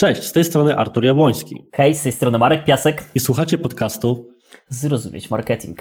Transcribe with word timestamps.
Cześć, 0.00 0.22
z 0.22 0.32
tej 0.32 0.44
strony 0.44 0.76
Artur 0.76 1.04
Jabłoński. 1.04 1.66
Hej, 1.72 1.94
z 1.94 2.02
tej 2.02 2.12
strony 2.12 2.38
Marek 2.38 2.64
Piasek. 2.64 3.04
I 3.14 3.20
słuchacie 3.20 3.58
podcastu 3.58 4.28
Zrozumieć 4.68 5.30
Marketing. 5.30 5.78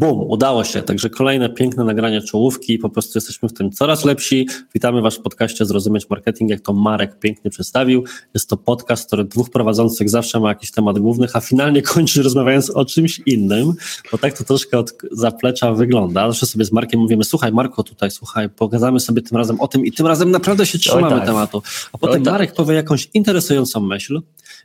Bum, 0.00 0.20
udało 0.20 0.64
się. 0.64 0.82
Także 0.82 1.10
kolejne 1.10 1.48
piękne 1.48 1.84
nagranie 1.84 2.22
czołówki. 2.22 2.78
Po 2.78 2.88
prostu 2.88 3.18
jesteśmy 3.18 3.48
w 3.48 3.52
tym 3.52 3.70
coraz 3.70 4.04
lepsi. 4.04 4.48
Witamy 4.74 5.02
Was 5.02 5.16
w 5.16 5.20
podcaście 5.20 5.66
Zrozumieć 5.66 6.10
Marketing, 6.10 6.50
jak 6.50 6.60
to 6.60 6.72
Marek 6.72 7.18
pięknie 7.18 7.50
przedstawił. 7.50 8.04
Jest 8.34 8.48
to 8.48 8.56
podcast, 8.56 9.06
który 9.06 9.24
dwóch 9.24 9.50
prowadzących 9.50 10.10
zawsze 10.10 10.40
ma 10.40 10.48
jakiś 10.48 10.70
temat 10.70 10.98
główny, 10.98 11.26
a 11.32 11.40
finalnie 11.40 11.82
kończy 11.92 12.22
rozmawiając 12.22 12.70
o 12.70 12.84
czymś 12.84 13.20
innym, 13.26 13.72
bo 14.12 14.18
tak 14.18 14.38
to 14.38 14.44
troszkę 14.44 14.78
od 14.78 14.92
zaplecza 15.12 15.72
wygląda. 15.72 16.30
Zawsze 16.30 16.46
sobie 16.46 16.64
z 16.64 16.72
Markiem 16.72 17.00
mówimy, 17.00 17.24
słuchaj 17.24 17.52
Marko 17.52 17.82
tutaj, 17.82 18.10
słuchaj, 18.10 18.48
pogadamy 18.48 19.00
sobie 19.00 19.22
tym 19.22 19.38
razem 19.38 19.60
o 19.60 19.68
tym 19.68 19.86
i 19.86 19.92
tym 19.92 20.06
razem 20.06 20.30
naprawdę 20.30 20.66
się 20.66 20.78
trzymamy 20.78 21.16
tak. 21.16 21.26
tematu. 21.26 21.62
A 21.92 21.98
potem 21.98 22.24
tak. 22.24 22.32
Marek 22.32 22.54
powie 22.54 22.74
jakąś 22.74 23.08
interesującą 23.14 23.80
myśl, 23.80 24.20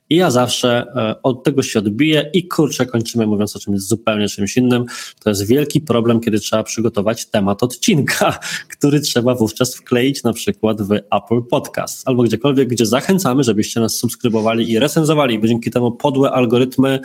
i 0.10 0.16
ja 0.16 0.32
zawsze 0.32 0.86
e, 0.96 1.22
od 1.24 1.44
tego 1.44 1.64
się 1.64 1.80
odbiję 1.80 2.30
i 2.34 2.48
kurczę, 2.48 2.86
kończymy 2.86 3.28
mówiąc 3.28 3.56
o 3.56 3.60
czymś 3.60 3.80
zupełnie 3.80 4.30
czymś 4.30 4.58
innym. 4.58 4.86
To 5.24 5.30
jest 5.30 5.48
wielki 5.48 5.82
problem, 5.82 6.20
kiedy 6.20 6.40
trzeba 6.40 6.64
przygotować 6.64 7.26
temat 7.26 7.64
odcinka, 7.64 8.40
który 8.78 9.00
trzeba 9.00 9.36
wówczas 9.36 9.76
wkleić 9.76 10.24
na 10.24 10.34
przykład 10.34 10.82
w 10.82 10.92
Apple 10.92 11.42
Podcast 11.50 12.08
albo 12.08 12.24
gdziekolwiek, 12.24 12.70
gdzie 12.70 12.86
zachęcamy, 12.86 13.44
żebyście 13.44 13.80
nas 13.80 13.96
subskrybowali 13.96 14.72
i 14.72 14.80
recenzowali, 14.80 15.40
bo 15.40 15.48
dzięki 15.48 15.72
temu 15.72 15.92
podłe 15.92 16.32
algorytmy 16.32 17.00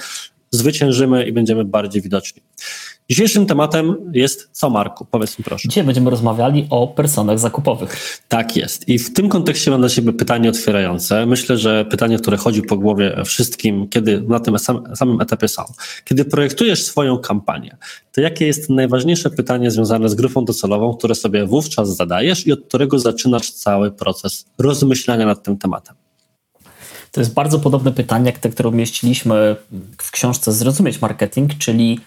zwyciężymy 0.50 1.26
i 1.26 1.32
będziemy 1.32 1.64
bardziej 1.64 2.02
widoczni. 2.02 2.42
Dzisiejszym 3.10 3.46
tematem 3.46 3.96
jest 4.12 4.48
co, 4.52 4.70
Marku? 4.70 5.04
Powiedz 5.04 5.38
mi 5.38 5.44
proszę. 5.44 5.68
Dzisiaj 5.68 5.84
będziemy 5.84 6.10
rozmawiali 6.10 6.66
o 6.70 6.86
personach 6.86 7.38
zakupowych. 7.38 8.20
Tak 8.28 8.56
jest. 8.56 8.88
I 8.88 8.98
w 8.98 9.12
tym 9.12 9.28
kontekście 9.28 9.70
mam 9.70 9.80
dla 9.80 9.88
Ciebie 9.88 10.12
pytanie 10.12 10.48
otwierające. 10.48 11.26
Myślę, 11.26 11.58
że 11.58 11.84
pytanie, 11.84 12.18
które 12.18 12.36
chodzi 12.36 12.62
po 12.62 12.76
głowie 12.76 13.22
wszystkim, 13.24 13.88
kiedy 13.88 14.22
na 14.22 14.40
tym 14.40 14.56
samym 14.94 15.20
etapie 15.20 15.48
są. 15.48 15.62
Kiedy 16.04 16.24
projektujesz 16.24 16.84
swoją 16.84 17.18
kampanię, 17.18 17.76
to 18.12 18.20
jakie 18.20 18.46
jest 18.46 18.70
najważniejsze 18.70 19.30
pytanie 19.30 19.70
związane 19.70 20.08
z 20.08 20.14
grupą 20.14 20.44
docelową, 20.44 20.94
które 20.94 21.14
sobie 21.14 21.46
wówczas 21.46 21.96
zadajesz 21.96 22.46
i 22.46 22.52
od 22.52 22.60
którego 22.60 22.98
zaczynasz 22.98 23.50
cały 23.50 23.90
proces 23.90 24.46
rozmyślania 24.58 25.26
nad 25.26 25.42
tym 25.42 25.58
tematem? 25.58 25.96
To 27.12 27.20
jest 27.20 27.34
bardzo 27.34 27.58
podobne 27.58 27.92
pytanie, 27.92 28.26
jak 28.26 28.38
te, 28.38 28.48
które 28.48 28.68
umieściliśmy 28.68 29.56
w 29.98 30.10
książce 30.10 30.52
Zrozumieć 30.52 31.00
Marketing, 31.00 31.58
czyli 31.58 32.00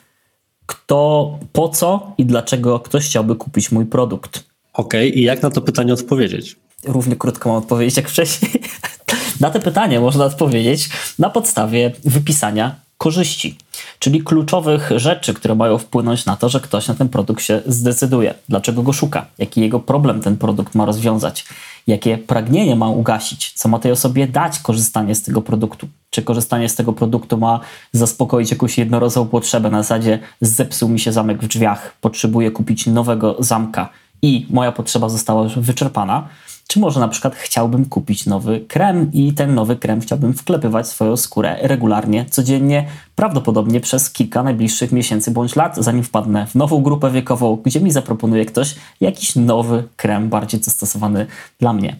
kto, 0.65 1.39
po 1.51 1.69
co 1.69 2.11
i 2.17 2.25
dlaczego 2.25 2.79
ktoś 2.79 3.05
chciałby 3.05 3.35
kupić 3.35 3.71
mój 3.71 3.85
produkt. 3.85 4.43
Okej, 4.73 5.09
okay. 5.09 5.19
i 5.19 5.23
jak 5.23 5.41
na 5.41 5.49
to 5.49 5.61
pytanie 5.61 5.93
odpowiedzieć? 5.93 6.55
Równie 6.85 7.15
krótko 7.15 7.49
mam 7.49 7.57
odpowiedzieć 7.57 7.97
jak 7.97 8.09
wcześniej. 8.09 8.51
na 9.39 9.49
te 9.49 9.59
pytanie 9.59 9.99
można 9.99 10.25
odpowiedzieć 10.25 10.89
na 11.19 11.29
podstawie 11.29 11.91
wypisania 12.03 12.82
korzyści, 13.03 13.57
czyli 13.99 14.23
kluczowych 14.23 14.91
rzeczy, 14.95 15.33
które 15.33 15.55
mają 15.55 15.77
wpłynąć 15.77 16.25
na 16.25 16.35
to, 16.35 16.49
że 16.49 16.59
ktoś 16.59 16.87
na 16.87 16.93
ten 16.93 17.09
produkt 17.09 17.43
się 17.43 17.61
zdecyduje, 17.65 18.33
dlaczego 18.49 18.83
go 18.83 18.93
szuka, 18.93 19.25
jaki 19.37 19.61
jego 19.61 19.79
problem 19.79 20.21
ten 20.21 20.37
produkt 20.37 20.75
ma 20.75 20.85
rozwiązać, 20.85 21.45
jakie 21.87 22.17
pragnienie 22.17 22.75
ma 22.75 22.89
ugasić, 22.89 23.53
co 23.55 23.69
ma 23.69 23.79
tej 23.79 23.91
osobie 23.91 24.27
dać 24.27 24.59
korzystanie 24.59 25.15
z 25.15 25.23
tego 25.23 25.41
produktu. 25.41 25.87
Czy 26.09 26.21
korzystanie 26.21 26.69
z 26.69 26.75
tego 26.75 26.93
produktu 26.93 27.37
ma 27.37 27.59
zaspokoić 27.91 28.51
jakąś 28.51 28.77
jednorazową 28.77 29.29
potrzebę? 29.29 29.69
Na 29.69 29.83
zasadzie 29.83 30.19
zepsuł 30.41 30.89
mi 30.89 30.99
się 30.99 31.11
zamek 31.11 31.43
w 31.43 31.47
drzwiach, 31.47 31.95
potrzebuję 32.01 32.51
kupić 32.51 32.87
nowego 32.87 33.35
zamka. 33.39 33.89
I 34.21 34.45
moja 34.49 34.71
potrzeba 34.71 35.09
została 35.09 35.47
wyczerpana, 35.55 36.27
czy 36.67 36.79
może 36.79 36.99
na 36.99 37.07
przykład 37.07 37.35
chciałbym 37.35 37.85
kupić 37.85 38.25
nowy 38.25 38.59
krem 38.67 39.09
i 39.13 39.33
ten 39.33 39.55
nowy 39.55 39.75
krem 39.75 40.01
chciałbym 40.01 40.33
wklepywać 40.33 40.87
swoją 40.87 41.17
skórę 41.17 41.57
regularnie, 41.61 42.25
codziennie, 42.29 42.87
prawdopodobnie 43.15 43.79
przez 43.79 44.09
kilka 44.09 44.43
najbliższych 44.43 44.91
miesięcy 44.91 45.31
bądź 45.31 45.55
lat, 45.55 45.77
zanim 45.77 46.03
wpadnę 46.03 46.47
w 46.47 46.55
nową 46.55 46.81
grupę 46.81 47.11
wiekową, 47.11 47.55
gdzie 47.65 47.81
mi 47.81 47.91
zaproponuje 47.91 48.45
ktoś 48.45 48.75
jakiś 49.01 49.35
nowy 49.35 49.83
krem 49.95 50.29
bardziej 50.29 50.59
dostosowany 50.59 51.27
dla 51.59 51.73
mnie. 51.73 51.95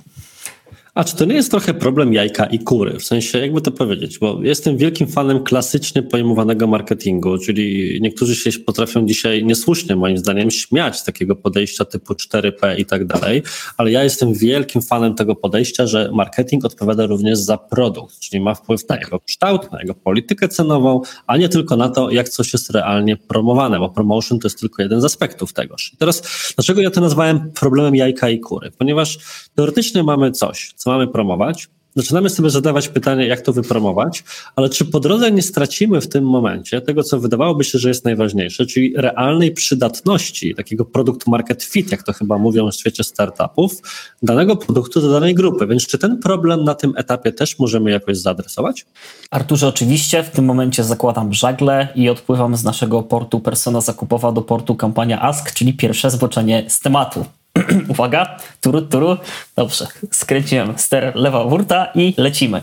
A 0.96 1.04
czy 1.04 1.16
to 1.16 1.26
nie 1.26 1.36
jest 1.36 1.52
trochę 1.52 1.74
problem 1.74 2.14
jajka 2.14 2.46
i 2.46 2.60
kury? 2.60 3.00
W 3.00 3.04
sensie, 3.04 3.40
jakby 3.40 3.62
to 3.62 3.72
powiedzieć, 3.72 4.20
bo 4.20 4.40
jestem 4.44 4.78
wielkim 4.78 5.08
fanem 5.08 5.44
klasycznie 5.44 6.04
pojmowanego 6.04 6.68
marketingu, 6.68 7.38
czyli 7.38 7.98
niektórzy 8.02 8.36
się 8.36 8.60
potrafią 8.60 9.06
dzisiaj 9.06 9.46
niesłusznie, 9.46 9.96
moim 9.96 10.18
zdaniem, 10.18 10.52
śmiać 10.52 11.00
z 11.00 11.04
takiego 11.04 11.36
podejścia 11.36 11.86
typu 11.86 12.14
4P 12.14 12.80
i 12.80 12.86
tak 12.86 13.06
dalej, 13.06 13.44
ale 13.78 13.92
ja 13.92 14.04
jestem 14.04 14.34
wielkim 14.34 14.82
fanem 14.82 15.16
tego 15.16 15.36
podejścia, 15.36 15.88
że 15.88 16.10
marketing 16.14 16.66
odpowiada 16.66 17.06
również 17.06 17.40
za 17.40 17.58
produkt, 17.58 18.20
czyli 18.20 18.42
ma 18.42 18.56
wpływ 18.56 18.90
na 18.90 18.98
jego 18.98 19.20
kształt, 19.20 19.72
na 19.72 19.80
jego 19.82 19.94
politykę 19.94 20.48
cenową, 20.48 21.02
a 21.28 21.38
nie 21.38 21.50
tylko 21.50 21.78
na 21.78 21.90
to, 21.90 22.12
jak 22.12 22.30
coś 22.30 22.54
jest 22.54 22.70
realnie 22.70 23.18
promowane, 23.18 23.80
bo 23.80 23.90
promotion 23.90 24.40
to 24.40 24.48
jest 24.48 24.60
tylko 24.60 24.82
jeden 24.82 25.02
z 25.02 25.06
aspektów 25.06 25.54
tegoż. 25.54 25.92
I 25.94 25.98
teraz, 25.98 26.24
dlaczego 26.56 26.82
ja 26.82 26.92
to 26.92 27.02
nazwałem 27.02 27.52
problemem 27.52 27.96
jajka 27.96 28.30
i 28.30 28.40
kury? 28.40 28.72
Ponieważ 28.78 29.18
teoretycznie 29.56 30.04
mamy 30.04 30.32
coś, 30.32 30.74
co 30.84 30.92
mamy 30.92 31.08
promować, 31.08 31.70
zaczynamy 31.96 32.30
sobie 32.30 32.50
zadawać 32.50 32.88
pytanie, 32.88 33.28
jak 33.28 33.42
to 33.42 33.54
wypromować, 33.54 34.24
ale 34.56 34.70
czy 34.70 34.86
po 34.86 35.00
drodze 35.00 35.32
nie 35.32 35.42
stracimy 35.42 36.02
w 36.02 36.10
tym 36.10 36.24
momencie 36.24 36.82
tego, 36.82 37.04
co 37.04 37.20
wydawałoby 37.20 37.64
się, 37.64 37.80
że 37.80 37.90
jest 37.90 38.06
najważniejsze, 38.06 38.66
czyli 38.66 38.94
realnej 38.98 39.52
przydatności 39.52 40.56
takiego 40.56 40.86
produkt 40.86 41.28
market 41.28 41.64
fit, 41.64 41.92
jak 41.92 42.04
to 42.04 42.14
chyba 42.14 42.38
mówią 42.38 42.72
w 42.72 42.76
świecie 42.76 43.04
startupów, 43.04 43.82
danego 44.24 44.56
produktu 44.56 45.02
do 45.02 45.12
danej 45.12 45.36
grupy. 45.36 45.68
Więc 45.68 45.88
czy 45.88 45.98
ten 45.98 46.20
problem 46.20 46.64
na 46.64 46.76
tym 46.76 46.94
etapie 46.98 47.32
też 47.32 47.60
możemy 47.60 47.92
jakoś 47.92 48.18
zaadresować? 48.18 48.86
Arturze, 49.32 49.68
oczywiście 49.68 50.24
w 50.24 50.30
tym 50.30 50.46
momencie 50.46 50.84
zakładam 50.84 51.34
żagle 51.34 51.88
i 51.96 52.10
odpływam 52.10 52.56
z 52.56 52.64
naszego 52.64 53.04
portu 53.04 53.40
persona 53.40 53.82
zakupowa 53.82 54.32
do 54.32 54.42
portu 54.42 54.76
kampania 54.76 55.22
Ask, 55.22 55.54
czyli 55.54 55.74
pierwsze 55.74 56.12
zboczenie 56.12 56.66
z 56.68 56.80
tematu. 56.80 57.26
Uwaga, 57.88 58.38
turu, 58.62 58.82
turu. 58.82 59.18
Dobrze, 59.56 59.88
skręciłem 60.12 60.74
ster 60.78 61.16
lewa 61.16 61.44
wurta 61.44 61.86
i 61.96 62.14
lecimy. 62.18 62.62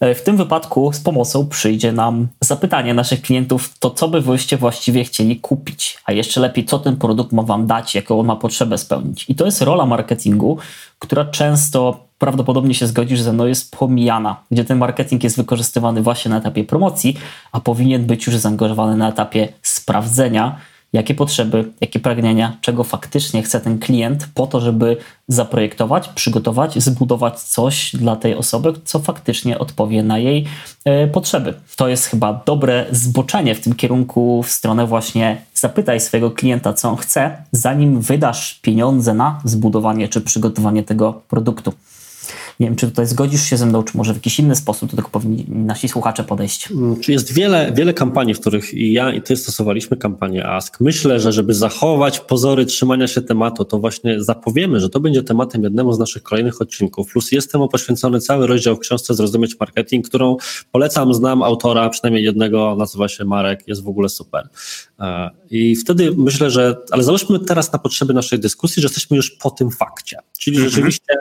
E, 0.00 0.14
w 0.14 0.22
tym 0.22 0.36
wypadku 0.36 0.92
z 0.92 1.00
pomocą 1.00 1.48
przyjdzie 1.48 1.92
nam 1.92 2.28
zapytanie 2.40 2.94
naszych 2.94 3.22
klientów, 3.22 3.78
to 3.78 3.90
co 3.90 4.08
by 4.08 4.20
wyście 4.20 4.56
właściwie 4.56 5.04
chcieli 5.04 5.40
kupić, 5.40 5.98
a 6.04 6.12
jeszcze 6.12 6.40
lepiej, 6.40 6.64
co 6.64 6.78
ten 6.78 6.96
produkt 6.96 7.32
ma 7.32 7.42
Wam 7.42 7.66
dać, 7.66 7.94
jaką 7.94 8.20
on 8.20 8.26
ma 8.26 8.36
potrzebę 8.36 8.78
spełnić. 8.78 9.24
I 9.28 9.34
to 9.34 9.44
jest 9.44 9.62
rola 9.62 9.86
marketingu, 9.86 10.58
która 10.98 11.24
często 11.24 12.04
prawdopodobnie 12.18 12.74
się 12.74 12.86
zgodzisz 12.86 13.20
ze 13.20 13.32
mną, 13.32 13.46
jest 13.46 13.76
pomijana, 13.76 14.36
gdzie 14.50 14.64
ten 14.64 14.78
marketing 14.78 15.24
jest 15.24 15.36
wykorzystywany 15.36 16.02
właśnie 16.02 16.28
na 16.30 16.38
etapie 16.38 16.64
promocji, 16.64 17.16
a 17.52 17.60
powinien 17.60 18.06
być 18.06 18.26
już 18.26 18.36
zaangażowany 18.36 18.96
na 18.96 19.08
etapie 19.08 19.48
sprawdzenia 19.62 20.56
jakie 20.92 21.14
potrzeby, 21.14 21.64
jakie 21.80 22.00
pragnienia, 22.00 22.56
czego 22.60 22.84
faktycznie 22.84 23.42
chce 23.42 23.60
ten 23.60 23.78
klient 23.78 24.28
po 24.34 24.46
to, 24.46 24.60
żeby 24.60 24.96
zaprojektować, 25.28 26.08
przygotować, 26.08 26.82
zbudować 26.82 27.40
coś 27.40 27.96
dla 27.96 28.16
tej 28.16 28.34
osoby, 28.34 28.72
co 28.84 28.98
faktycznie 28.98 29.58
odpowie 29.58 30.02
na 30.02 30.18
jej 30.18 30.46
e, 30.84 31.06
potrzeby. 31.06 31.54
To 31.76 31.88
jest 31.88 32.06
chyba 32.06 32.42
dobre 32.46 32.86
zboczenie 32.90 33.54
w 33.54 33.60
tym 33.60 33.74
kierunku 33.74 34.42
w 34.42 34.50
stronę 34.50 34.86
właśnie 34.86 35.42
zapytaj 35.54 36.00
swojego 36.00 36.30
klienta, 36.30 36.72
co 36.72 36.90
on 36.90 36.96
chce, 36.96 37.36
zanim 37.52 38.00
wydasz 38.00 38.54
pieniądze 38.54 39.14
na 39.14 39.40
zbudowanie 39.44 40.08
czy 40.08 40.20
przygotowanie 40.20 40.82
tego 40.82 41.22
produktu. 41.28 41.72
Nie 42.60 42.66
wiem, 42.66 42.76
czy 42.76 42.86
tutaj 42.86 43.06
zgodzisz 43.06 43.42
się 43.42 43.56
ze 43.56 43.66
mną, 43.66 43.82
czy 43.82 43.96
może 43.96 44.12
w 44.12 44.16
jakiś 44.16 44.38
inny 44.38 44.56
sposób 44.56 44.90
do 44.90 44.96
tego 44.96 45.08
powinni 45.08 45.44
nasi 45.48 45.88
słuchacze 45.88 46.24
podejść? 46.24 46.70
Mm, 46.70 47.00
czy 47.00 47.12
jest 47.12 47.32
wiele, 47.32 47.72
wiele 47.72 47.94
kampanii, 47.94 48.34
w 48.34 48.40
których 48.40 48.74
i 48.74 48.92
ja 48.92 49.12
i 49.12 49.22
ty 49.22 49.36
stosowaliśmy 49.36 49.96
kampanię 49.96 50.46
Ask. 50.46 50.80
Myślę, 50.80 51.20
że 51.20 51.32
żeby 51.32 51.54
zachować 51.54 52.20
pozory 52.20 52.66
trzymania 52.66 53.06
się 53.06 53.22
tematu, 53.22 53.64
to 53.64 53.78
właśnie 53.78 54.22
zapowiemy, 54.22 54.80
że 54.80 54.88
to 54.88 55.00
będzie 55.00 55.22
tematem 55.22 55.62
jednemu 55.62 55.92
z 55.92 55.98
naszych 55.98 56.22
kolejnych 56.22 56.60
odcinków. 56.62 57.12
Plus 57.12 57.32
jest 57.32 57.52
temu 57.52 57.68
poświęcony 57.68 58.20
cały 58.20 58.46
rozdział 58.46 58.76
w 58.76 58.78
książce 58.78 59.14
Zrozumieć 59.14 59.60
Marketing, 59.60 60.08
którą 60.08 60.36
polecam, 60.72 61.14
znam 61.14 61.42
autora, 61.42 61.88
przynajmniej 61.88 62.24
jednego, 62.24 62.76
nazywa 62.78 63.08
się 63.08 63.24
Marek, 63.24 63.68
jest 63.68 63.82
w 63.82 63.88
ogóle 63.88 64.08
super. 64.08 64.48
E, 65.00 65.30
I 65.50 65.76
wtedy 65.76 66.12
myślę, 66.16 66.50
że, 66.50 66.76
ale 66.90 67.02
załóżmy 67.02 67.38
teraz 67.38 67.72
na 67.72 67.78
potrzeby 67.78 68.14
naszej 68.14 68.38
dyskusji, 68.38 68.82
że 68.82 68.86
jesteśmy 68.86 69.16
już 69.16 69.30
po 69.30 69.50
tym 69.50 69.70
fakcie. 69.70 70.18
Czyli 70.38 70.56
mhm. 70.56 70.70
rzeczywiście 70.70 71.14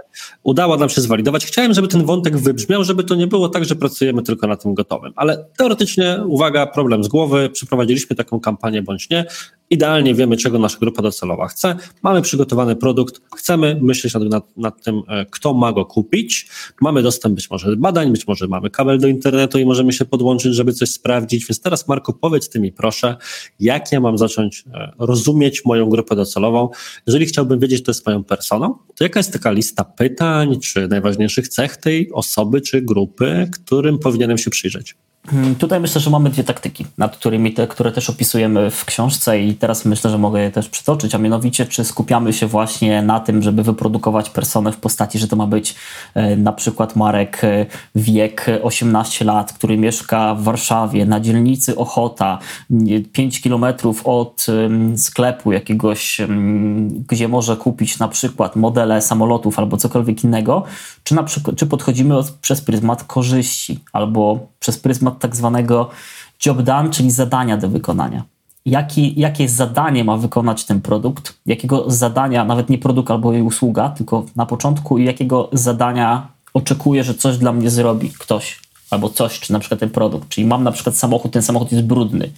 udało 0.44 0.78
nam 0.78 0.90
się 0.90 1.02
zwalidować 1.02 1.29
Chciałem, 1.46 1.74
żeby 1.74 1.88
ten 1.88 2.06
wątek 2.06 2.38
wybrzmiał, 2.38 2.84
żeby 2.84 3.04
to 3.04 3.16
nie 3.16 3.28
było 3.28 3.50
tak, 3.50 3.66
że 3.66 3.76
pracujemy 3.76 4.24
tylko 4.24 4.48
na 4.48 4.56
tym 4.56 4.74
gotowym. 4.74 5.14
Ale 5.16 5.46
teoretycznie, 5.58 6.20
uwaga, 6.26 6.66
problem 6.66 7.04
z 7.04 7.08
głowy, 7.08 7.50
przeprowadziliśmy 7.50 8.16
taką 8.16 8.40
kampanię 8.40 8.82
bądź 8.82 9.10
nie. 9.10 9.26
Idealnie 9.70 10.16
wiemy, 10.16 10.38
czego 10.38 10.60
nasza 10.60 10.78
grupa 10.80 11.02
docelowa 11.02 11.48
chce, 11.48 11.76
mamy 12.04 12.22
przygotowany 12.22 12.76
produkt, 12.76 13.22
chcemy 13.36 13.80
myśleć 13.82 14.14
nad, 14.14 14.24
nad, 14.24 14.58
nad, 14.58 14.84
tym, 14.84 15.02
e, 15.08 15.26
kto 15.26 15.54
ma 15.54 15.74
go 15.74 15.86
kupić, 15.86 16.50
mamy 16.82 17.04
dostęp 17.04 17.36
być 17.36 17.50
może 17.50 17.70
do 17.70 17.78
badań, 17.78 18.12
być 18.12 18.28
może 18.28 18.48
mamy 18.48 18.70
kabel 18.70 19.00
do 19.00 19.08
internetu 19.08 19.60
i 19.60 19.66
możemy 19.66 19.94
się 19.94 20.06
podłączyć, 20.06 20.56
żeby 20.56 20.74
coś 20.74 20.90
sprawdzić, 20.90 21.46
więc 21.46 21.62
teraz 21.62 21.88
Marku, 21.88 22.14
powiedz 22.14 22.50
ty 22.50 22.60
mi 22.60 22.72
proszę, 22.72 23.16
jak 23.60 23.92
ja 23.92 24.00
mam 24.00 24.18
zacząć 24.18 24.64
e, 24.74 24.92
rozumieć 25.00 25.66
moją 25.66 25.90
grupę 25.90 26.16
docelową, 26.16 26.70
jeżeli 27.08 27.26
chciałbym 27.26 27.60
wiedzieć, 27.60 27.82
kto 27.82 27.90
jest 27.92 28.06
moją 28.06 28.24
personą, 28.24 28.78
to 28.96 29.04
jaka 29.04 29.20
jest 29.20 29.34
taka 29.34 29.52
lista 29.52 29.84
pytań, 29.84 30.60
czy 30.60 30.88
najważniejszych 30.88 31.48
cech 31.48 31.78
tej 31.78 32.12
osoby, 32.12 32.62
czy 32.62 32.82
grupy, 32.82 33.50
którym 33.54 34.00
powinienem 34.00 34.38
się 34.38 34.50
przyjrzeć? 34.50 34.96
Hmm, 35.32 35.56
tutaj 35.56 35.80
myślę, 35.80 36.02
że 36.02 36.10
mamy 36.10 36.30
dwie 36.30 36.44
taktyki, 36.44 36.86
nad 36.98 37.18
którymi 37.18 37.54
te, 37.54 37.68
które 37.68 37.92
też 37.92 38.10
opisujemy 38.10 38.72
w 38.72 38.86
książce 38.86 39.40
i 39.40 39.56
teraz 39.56 39.86
myślę, 39.86 40.12
że 40.12 40.18
mogę 40.18 40.42
je 40.42 40.52
też 40.52 40.70
przytoczyć, 40.70 41.16
a 41.16 41.18
mianowicie 41.18 41.66
czy 41.66 41.84
skupiamy 41.84 42.34
się 42.34 42.48
właśnie 42.48 43.02
na 43.02 43.20
tym, 43.20 43.42
żeby 43.42 43.64
wyprodukować 43.64 44.30
personę 44.30 44.72
w 44.72 44.78
postaci, 44.78 45.20
że 45.20 45.28
to 45.28 45.36
ma 45.36 45.48
być 45.48 45.76
e, 46.14 46.36
na 46.36 46.52
przykład 46.52 46.96
Marek 46.96 47.44
e, 47.44 47.66
wiek 47.96 48.46
18 48.64 49.26
lat, 49.26 49.54
który 49.54 49.78
mieszka 49.78 50.36
w 50.36 50.44
Warszawie 50.44 51.06
na 51.06 51.20
dzielnicy 51.20 51.76
Ochota, 51.76 52.40
5 53.12 53.42
kilometrów 53.42 54.02
od 54.08 54.46
sklepu 54.96 55.52
jakiegoś, 55.52 56.22
gdzie 57.10 57.28
może 57.28 57.58
kupić 57.58 58.00
na 58.00 58.08
przykład 58.08 58.56
modele 58.56 59.02
samolotów 59.02 59.60
albo 59.60 59.78
cokolwiek 59.78 60.24
innego, 60.24 60.64
czy, 61.04 61.16
na 61.16 61.24
przykład, 61.24 61.56
czy 61.56 61.66
podchodzimy 61.66 62.16
przez 62.42 62.62
pryzmat 62.62 63.04
korzyści 63.04 63.80
albo 63.94 64.40
przez 64.60 64.78
pryzmat 64.78 65.19
tak 65.20 65.36
zwanego 65.36 65.90
job 66.46 66.62
done, 66.62 66.90
czyli 66.90 67.12
zadania 67.12 67.58
do 67.58 67.70
wykonania. 67.70 68.24
Jaki, 68.66 69.20
jakie 69.20 69.50
zadanie 69.50 70.04
ma 70.04 70.18
wykonać 70.18 70.66
ten 70.66 70.82
produkt, 70.82 71.34
jakiego 71.46 71.92
zadania, 71.92 72.46
nawet 72.46 72.70
nie 72.70 72.78
produkt 72.78 73.12
albo 73.12 73.34
jej 73.34 73.42
usługa, 73.42 73.90
tylko 73.90 74.26
na 74.36 74.46
początku, 74.46 74.98
i 74.98 75.06
jakiego 75.06 75.50
zadania 75.54 76.28
oczekuję, 76.54 77.04
że 77.04 77.14
coś 77.14 77.38
dla 77.38 77.52
mnie 77.52 77.70
zrobi 77.70 78.10
ktoś 78.10 78.60
albo 78.90 79.10
coś, 79.10 79.40
czy 79.40 79.54
na 79.54 79.60
przykład 79.60 79.80
ten 79.80 79.90
produkt. 79.90 80.30
Czyli 80.30 80.48
mam 80.48 80.64
na 80.64 80.72
przykład 80.72 80.98
samochód, 80.98 81.32
ten 81.32 81.42
samochód 81.42 81.72
jest 81.72 81.84
brudny. 81.84 82.30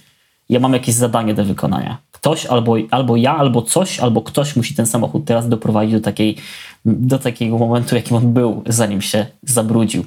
Ja 0.48 0.60
mam 0.60 0.72
jakieś 0.72 0.94
zadanie 0.94 1.34
do 1.34 1.44
wykonania. 1.44 1.98
Ktoś 2.12 2.46
albo, 2.46 2.76
albo 2.90 3.16
ja, 3.16 3.36
albo 3.36 3.62
coś, 3.62 4.00
albo 4.00 4.22
ktoś 4.22 4.56
musi 4.56 4.74
ten 4.74 4.86
samochód 4.86 5.24
teraz 5.24 5.48
doprowadzić 5.48 5.94
do, 5.94 6.00
takiej, 6.00 6.36
do 6.84 7.18
takiego 7.18 7.58
momentu, 7.58 7.94
jakim 7.94 8.16
on 8.16 8.32
był, 8.32 8.62
zanim 8.66 9.02
się 9.02 9.26
zabrudził. 9.42 10.04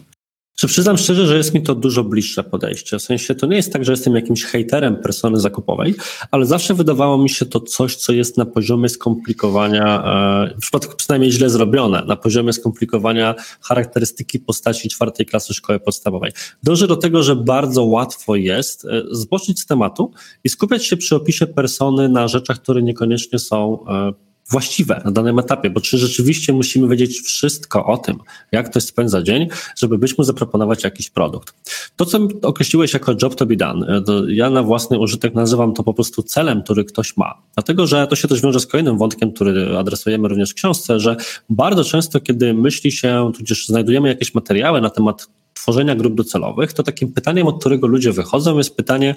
Czy 0.56 0.68
przyznam 0.68 0.98
szczerze, 0.98 1.28
że 1.28 1.38
jest 1.38 1.54
mi 1.54 1.62
to 1.62 1.76
dużo 1.76 2.04
bliższe 2.04 2.44
podejście. 2.44 3.00
W 3.00 3.02
sensie 3.02 3.36
to 3.36 3.48
nie 3.48 3.56
jest 3.56 3.74
tak, 3.74 3.86
że 3.86 3.92
jestem 3.92 4.16
jakimś 4.16 4.44
hejterem 4.44 4.96
persony 4.96 5.40
zakupowej, 5.40 5.96
ale 6.32 6.46
zawsze 6.46 6.74
wydawało 6.74 7.18
mi 7.18 7.30
się 7.30 7.46
to 7.46 7.60
coś, 7.60 7.96
co 7.96 8.14
jest 8.14 8.38
na 8.38 8.46
poziomie 8.46 8.90
skomplikowania, 8.90 10.04
e, 10.52 10.56
w 10.58 10.60
przypadku 10.60 10.96
przynajmniej 10.96 11.32
źle 11.32 11.50
zrobione, 11.50 12.04
na 12.06 12.16
poziomie 12.16 12.54
skomplikowania 12.54 13.36
charakterystyki 13.62 14.40
postaci 14.40 14.90
czwartej 14.90 15.26
klasy 15.26 15.54
szkoły 15.54 15.80
podstawowej. 15.80 16.32
Dążę 16.64 16.88
do 16.88 16.96
tego, 16.96 17.24
że 17.24 17.36
bardzo 17.36 17.84
łatwo 17.84 18.36
jest 18.36 18.86
e, 18.86 19.02
zboczyć 19.12 19.60
z 19.60 19.66
tematu 19.66 20.12
i 20.44 20.50
skupiać 20.50 20.86
się 20.86 20.98
przy 20.98 21.16
opisie 21.16 21.48
persony 21.48 22.10
na 22.10 22.28
rzeczach, 22.28 22.62
które 22.62 22.82
niekoniecznie 22.82 23.40
są 23.40 23.86
e, 23.88 24.14
właściwe 24.50 25.02
na 25.06 25.12
danym 25.12 25.40
etapie, 25.40 25.70
bo 25.70 25.82
czy 25.82 25.98
rzeczywiście 25.98 26.54
musimy 26.54 26.88
wiedzieć 26.88 27.20
wszystko 27.20 27.86
o 27.86 27.98
tym, 27.98 28.18
jak 28.52 28.70
ktoś 28.70 28.84
spędza 28.84 29.24
dzień, 29.24 29.48
żeby 29.78 29.98
być 29.98 30.18
mu 30.18 30.24
zaproponować 30.24 30.84
jakiś 30.84 31.10
produkt. 31.10 31.56
To, 31.96 32.06
co 32.06 32.20
określiłeś 32.42 32.94
jako 32.94 33.16
job 33.22 33.36
to 33.36 33.46
be 33.46 33.56
done, 33.56 34.02
to 34.02 34.28
ja 34.28 34.50
na 34.50 34.64
własny 34.64 35.00
użytek 35.00 35.34
nazywam 35.34 35.74
to 35.74 35.84
po 35.84 35.94
prostu 35.94 36.24
celem, 36.24 36.64
który 36.64 36.86
ktoś 36.86 37.18
ma. 37.18 37.42
Dlatego, 37.56 37.88
że 37.88 38.08
to 38.08 38.16
się 38.16 38.28
też 38.28 38.42
wiąże 38.42 38.60
z 38.60 38.68
kolejnym 38.68 38.98
wątkiem, 38.98 39.32
który 39.32 39.78
adresujemy 39.78 40.28
również 40.28 40.52
w 40.52 40.54
książce, 40.54 41.00
że 41.00 41.16
bardzo 41.50 41.84
często, 41.84 42.20
kiedy 42.20 42.54
myśli 42.54 42.92
się, 42.92 43.32
tudzież 43.36 43.68
znajdujemy 43.68 44.08
jakieś 44.08 44.34
materiały 44.34 44.82
na 44.82 44.90
temat 44.90 45.28
tworzenia 45.56 45.96
grup 45.96 46.16
docelowych, 46.16 46.74
to 46.74 46.84
takim 46.84 47.14
pytaniem, 47.14 47.48
od 47.48 47.60
którego 47.60 47.88
ludzie 47.88 48.12
wychodzą, 48.12 48.58
jest 48.58 48.76
pytanie, 48.76 49.16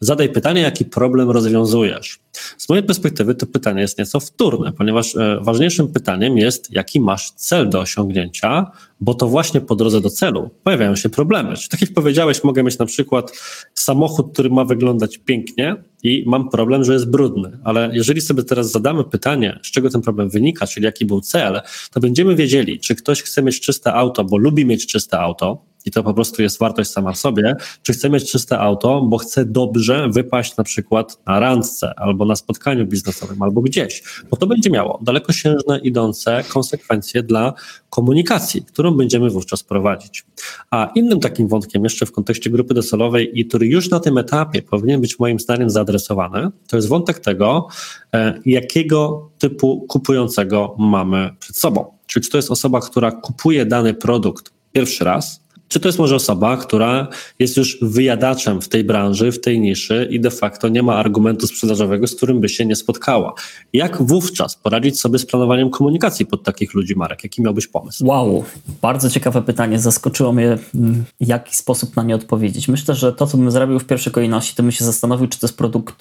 zadaj 0.00 0.28
pytanie, 0.28 0.60
jaki 0.60 0.84
problem 0.84 1.30
rozwiązujesz. 1.30 2.18
Z 2.58 2.68
mojej 2.68 2.84
perspektywy 2.84 3.34
to 3.34 3.46
pytanie 3.46 3.80
jest 3.80 3.98
nieco 3.98 4.20
wtórne, 4.20 4.72
ponieważ 4.72 5.16
e, 5.16 5.38
ważniejszym 5.42 5.88
pytaniem 5.88 6.38
jest, 6.38 6.72
jaki 6.72 7.00
masz 7.00 7.30
cel 7.30 7.68
do 7.70 7.80
osiągnięcia, 7.80 8.70
bo 9.00 9.14
to 9.14 9.28
właśnie 9.28 9.60
po 9.60 9.76
drodze 9.76 10.00
do 10.00 10.10
celu 10.10 10.50
pojawiają 10.64 10.96
się 10.96 11.08
problemy. 11.08 11.56
Czyli 11.56 11.68
tak 11.68 11.80
jak 11.80 11.92
powiedziałeś, 11.92 12.44
mogę 12.44 12.62
mieć 12.62 12.78
na 12.78 12.86
przykład 12.86 13.32
samochód, 13.74 14.32
który 14.32 14.50
ma 14.50 14.64
wyglądać 14.64 15.18
pięknie 15.18 15.76
i 16.02 16.24
mam 16.26 16.48
problem, 16.48 16.84
że 16.84 16.92
jest 16.92 17.10
brudny, 17.10 17.58
ale 17.64 17.90
jeżeli 17.92 18.20
sobie 18.20 18.42
teraz 18.42 18.70
zadamy 18.70 19.04
pytanie, 19.04 19.58
z 19.62 19.70
czego 19.70 19.90
ten 19.90 20.02
problem 20.02 20.30
wynika, 20.30 20.66
czyli 20.66 20.84
jaki 20.84 21.06
był 21.06 21.20
cel, 21.20 21.60
to 21.92 22.00
będziemy 22.00 22.36
wiedzieli, 22.36 22.80
czy 22.80 22.94
ktoś 22.94 23.22
chce 23.22 23.42
mieć 23.42 23.60
czyste 23.60 23.92
auto, 23.92 24.24
bo 24.24 24.36
lubi 24.36 24.66
mieć 24.66 24.86
czyste 24.86 25.18
auto, 25.20 25.68
i 25.84 25.90
to 25.90 26.02
po 26.02 26.14
prostu 26.14 26.42
jest 26.42 26.58
wartość 26.58 26.90
sama 26.90 27.12
w 27.12 27.18
sobie, 27.18 27.56
czy 27.82 27.92
chce 27.92 28.10
mieć 28.10 28.32
czyste 28.32 28.58
auto, 28.58 29.02
bo 29.02 29.18
chce 29.18 29.44
dobrze 29.44 30.08
wypaść 30.08 30.56
na 30.56 30.64
przykład 30.64 31.18
na 31.26 31.40
randce 31.40 31.92
albo 31.96 32.24
na 32.24 32.36
spotkaniu 32.36 32.86
biznesowym 32.86 33.42
albo 33.42 33.60
gdzieś, 33.60 34.02
bo 34.30 34.36
to 34.36 34.46
będzie 34.46 34.70
miało 34.70 34.98
dalekosiężne 35.02 35.78
idące 35.78 36.44
konsekwencje 36.48 37.22
dla 37.22 37.52
komunikacji, 37.90 38.62
którą 38.62 38.96
będziemy 38.96 39.30
wówczas 39.30 39.62
prowadzić. 39.62 40.24
A 40.70 40.92
innym 40.94 41.20
takim 41.20 41.48
wątkiem 41.48 41.84
jeszcze 41.84 42.06
w 42.06 42.12
kontekście 42.12 42.50
grupy 42.50 42.74
docelowej 42.74 43.40
i 43.40 43.46
który 43.46 43.66
już 43.66 43.90
na 43.90 44.00
tym 44.00 44.18
etapie 44.18 44.62
powinien 44.62 45.00
być 45.00 45.18
moim 45.18 45.40
zdaniem 45.40 45.70
zaadresowany, 45.70 46.50
to 46.68 46.76
jest 46.76 46.88
wątek 46.88 47.18
tego, 47.18 47.68
e, 48.14 48.40
jakiego 48.46 49.30
typu 49.38 49.86
kupującego 49.88 50.76
mamy 50.78 51.30
przed 51.40 51.56
sobą. 51.56 51.84
Czyli 52.06 52.24
czy 52.24 52.30
to 52.30 52.38
jest 52.38 52.50
osoba, 52.50 52.80
która 52.80 53.12
kupuje 53.12 53.66
dany 53.66 53.94
produkt 53.94 54.52
pierwszy 54.72 55.04
raz, 55.04 55.47
czy 55.68 55.80
to 55.80 55.88
jest 55.88 55.98
może 55.98 56.16
osoba, 56.16 56.56
która 56.56 57.08
jest 57.38 57.56
już 57.56 57.78
wyjadaczem 57.82 58.60
w 58.60 58.68
tej 58.68 58.84
branży, 58.84 59.32
w 59.32 59.40
tej 59.40 59.60
niszy 59.60 60.08
i 60.10 60.20
de 60.20 60.30
facto 60.30 60.68
nie 60.68 60.82
ma 60.82 60.94
argumentu 60.94 61.46
sprzedażowego, 61.46 62.06
z 62.06 62.14
którym 62.14 62.40
by 62.40 62.48
się 62.48 62.66
nie 62.66 62.76
spotkała? 62.76 63.34
Jak 63.72 64.02
wówczas 64.02 64.56
poradzić 64.56 65.00
sobie 65.00 65.18
z 65.18 65.26
planowaniem 65.26 65.70
komunikacji 65.70 66.26
pod 66.26 66.42
takich 66.42 66.74
ludzi, 66.74 66.96
Marek? 66.96 67.24
Jaki 67.24 67.42
miałbyś 67.42 67.66
pomysł? 67.66 68.06
Wow, 68.06 68.44
bardzo 68.82 69.10
ciekawe 69.10 69.42
pytanie. 69.42 69.78
Zaskoczyło 69.78 70.32
mnie, 70.32 70.58
mm, 70.74 71.04
w 71.20 71.26
jaki 71.26 71.56
sposób 71.56 71.96
na 71.96 72.02
nie 72.02 72.14
odpowiedzieć. 72.14 72.68
Myślę, 72.68 72.94
że 72.94 73.12
to, 73.12 73.26
co 73.26 73.38
bym 73.38 73.50
zrobił 73.50 73.78
w 73.78 73.84
pierwszej 73.84 74.12
kolejności, 74.12 74.56
to 74.56 74.62
bym 74.62 74.72
się 74.72 74.84
zastanowił, 74.84 75.26
czy 75.26 75.40
to 75.40 75.46
jest 75.46 75.58
produkt 75.58 76.00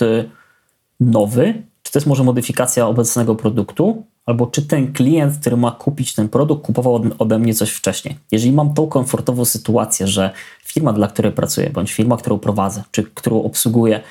nowy, 0.99 1.63
czy 1.83 1.91
to 1.91 1.99
jest 1.99 2.07
może 2.07 2.23
modyfikacja 2.23 2.87
obecnego 2.87 3.35
produktu, 3.35 4.05
albo 4.27 4.47
czy 4.47 4.61
ten 4.61 4.93
klient, 4.93 5.37
który 5.37 5.57
ma 5.57 5.71
kupić 5.71 6.13
ten 6.13 6.29
produkt, 6.29 6.65
kupował 6.65 7.01
ode 7.19 7.39
mnie 7.39 7.53
coś 7.53 7.71
wcześniej. 7.71 8.17
Jeżeli 8.31 8.51
mam 8.53 8.73
tą 8.73 8.87
komfortową 8.87 9.45
sytuację, 9.45 10.07
że 10.07 10.31
firma, 10.63 10.93
dla 10.93 11.07
której 11.07 11.31
pracuję, 11.31 11.69
bądź 11.69 11.93
firma, 11.93 12.17
którą 12.17 12.39
prowadzę, 12.39 12.83
czy 12.91 13.03
którą 13.03 13.43
obsługuję, 13.43 14.01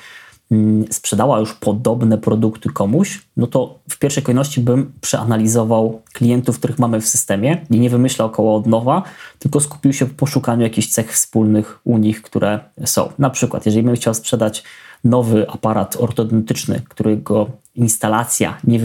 mm, 0.51 0.85
sprzedała 0.91 1.39
już 1.39 1.53
podobne 1.53 2.17
produkty 2.17 2.69
komuś, 2.69 3.21
no 3.37 3.47
to 3.47 3.79
w 3.89 3.99
pierwszej 3.99 4.23
kolejności 4.23 4.61
bym 4.61 4.91
przeanalizował 5.01 6.01
klientów, 6.13 6.57
których 6.57 6.79
mamy 6.79 7.01
w 7.01 7.07
systemie 7.07 7.65
i 7.69 7.79
nie 7.79 7.89
wymyślał 7.89 8.29
koło 8.29 8.55
od 8.55 8.67
nowa, 8.67 9.03
tylko 9.39 9.59
skupił 9.59 9.93
się 9.93 10.05
w 10.05 10.13
poszukaniu 10.13 10.61
jakichś 10.61 10.87
cech 10.87 11.13
wspólnych 11.13 11.79
u 11.83 11.97
nich, 11.97 12.21
które 12.21 12.59
są. 12.85 13.09
Na 13.19 13.29
przykład, 13.29 13.65
jeżeli 13.65 13.85
bym 13.85 13.95
chciał 13.95 14.13
sprzedać 14.13 14.63
nowy 15.03 15.49
aparat 15.49 15.97
ortodontyczny, 15.99 16.81
którego 16.89 17.47
instalacja 17.77 18.57
nie, 18.63 18.79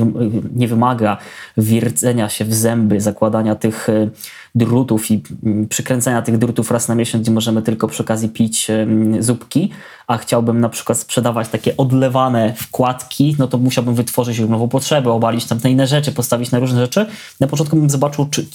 nie 0.55 0.69
wymaga 0.69 1.17
wiercenia 1.57 2.29
się 2.29 2.45
w 2.45 2.55
zęby, 2.55 3.01
zakładania 3.01 3.55
tych 3.55 3.89
e, 3.89 4.11
drutów 4.55 5.11
i 5.11 5.23
mm, 5.45 5.69
przykręcania 5.69 6.23
tych 6.23 6.39
drutów 6.39 6.71
raz 6.71 6.89
na 6.89 6.95
miesiąc, 6.95 7.23
gdzie 7.23 7.33
możemy 7.33 7.63
tylko 7.63 7.89
przy 7.89 8.03
okazji 8.03 8.29
pić 8.29 8.71
zupki, 9.19 9.71
a 10.07 10.19
chciałbym 10.19 10.61
na 10.61 10.69
przykład 10.69 10.99
sprzedawać 10.99 11.49
takie 11.49 11.77
odlewane 11.77 12.55
wkładki, 12.57 13.37
no 13.39 13.49
to 13.49 13.59
musiałbym 13.59 13.95
wytworzyć 13.95 14.41
nową 14.41 14.69
potrzebę, 14.69 15.11
obalić 15.11 15.45
tam 15.45 15.59
inne 15.65 15.87
rzeczy, 15.87 16.13
postawić 16.13 16.51
na 16.51 16.59
różne 16.59 16.81
rzeczy. 16.81 17.07
Na 17.41 17.47
początku 17.47 17.77
bym 17.77 17.91
zobaczył, 17.91 18.29
czy, 18.31 18.47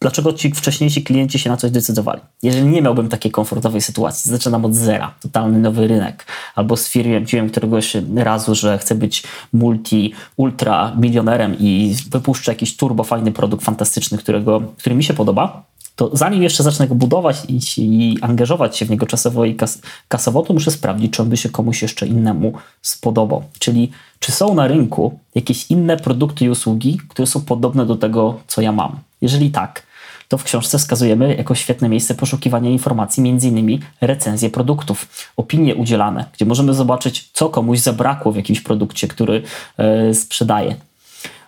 dlaczego 0.00 0.32
ci 0.32 0.50
wcześniejsi 0.50 1.04
klienci 1.04 1.38
się 1.38 1.50
na 1.50 1.56
coś 1.56 1.70
decydowali. 1.70 2.20
Jeżeli 2.42 2.66
nie 2.66 2.82
miałbym 2.82 3.08
takiej 3.08 3.32
komfortowej 3.32 3.80
sytuacji, 3.80 4.30
zaczynam 4.30 4.64
od 4.64 4.74
zera, 4.74 5.14
totalny 5.20 5.58
nowy 5.58 5.86
rynek, 5.86 6.26
albo 6.54 6.76
stwierdziłem 6.76 7.50
któregoś 7.50 7.96
razu, 8.16 8.54
że 8.54 8.78
chcę 8.78 8.94
być 8.94 9.22
multi, 9.52 10.12
ultra 10.36 10.92
milionerem 10.96 11.56
i 11.58 11.94
wypuszczę 12.10 12.52
jakiś 12.52 12.76
turbo 12.76 13.04
fajny 13.04 13.32
produkt 13.32 13.64
fantastyczny, 13.64 14.18
którego, 14.18 14.62
który 14.76 14.96
mi 14.96 15.04
się 15.04 15.14
podoba, 15.14 15.62
to 15.98 16.10
zanim 16.12 16.42
jeszcze 16.42 16.62
zacznę 16.62 16.88
go 16.88 16.94
budować 16.94 17.36
i, 17.48 17.60
i 17.78 18.18
angażować 18.20 18.76
się 18.76 18.84
w 18.84 18.90
niego 18.90 19.06
czasowo 19.06 19.44
i 19.44 19.54
kas, 19.54 19.82
kasowo, 20.08 20.42
to 20.42 20.54
muszę 20.54 20.70
sprawdzić, 20.70 21.12
czy 21.12 21.22
on 21.22 21.28
by 21.28 21.36
się 21.36 21.48
komuś 21.48 21.82
jeszcze 21.82 22.06
innemu 22.06 22.52
spodobał. 22.82 23.42
Czyli 23.58 23.90
czy 24.18 24.32
są 24.32 24.54
na 24.54 24.68
rynku 24.68 25.18
jakieś 25.34 25.70
inne 25.70 25.96
produkty 25.96 26.44
i 26.44 26.48
usługi, 26.50 27.00
które 27.08 27.26
są 27.26 27.40
podobne 27.40 27.86
do 27.86 27.96
tego, 27.96 28.40
co 28.46 28.60
ja 28.60 28.72
mam. 28.72 28.98
Jeżeli 29.20 29.50
tak, 29.50 29.82
to 30.28 30.38
w 30.38 30.44
książce 30.44 30.78
wskazujemy 30.78 31.36
jako 31.36 31.54
świetne 31.54 31.88
miejsce 31.88 32.14
poszukiwania 32.14 32.70
informacji, 32.70 33.30
m.in. 33.30 33.78
recenzje 34.00 34.50
produktów, 34.50 35.08
opinie 35.36 35.74
udzielane, 35.74 36.24
gdzie 36.32 36.44
możemy 36.44 36.74
zobaczyć, 36.74 37.30
co 37.32 37.48
komuś 37.48 37.78
zabrakło 37.78 38.32
w 38.32 38.36
jakimś 38.36 38.60
produkcie, 38.60 39.08
który 39.08 39.42
e, 39.78 40.14
sprzedaje. 40.14 40.76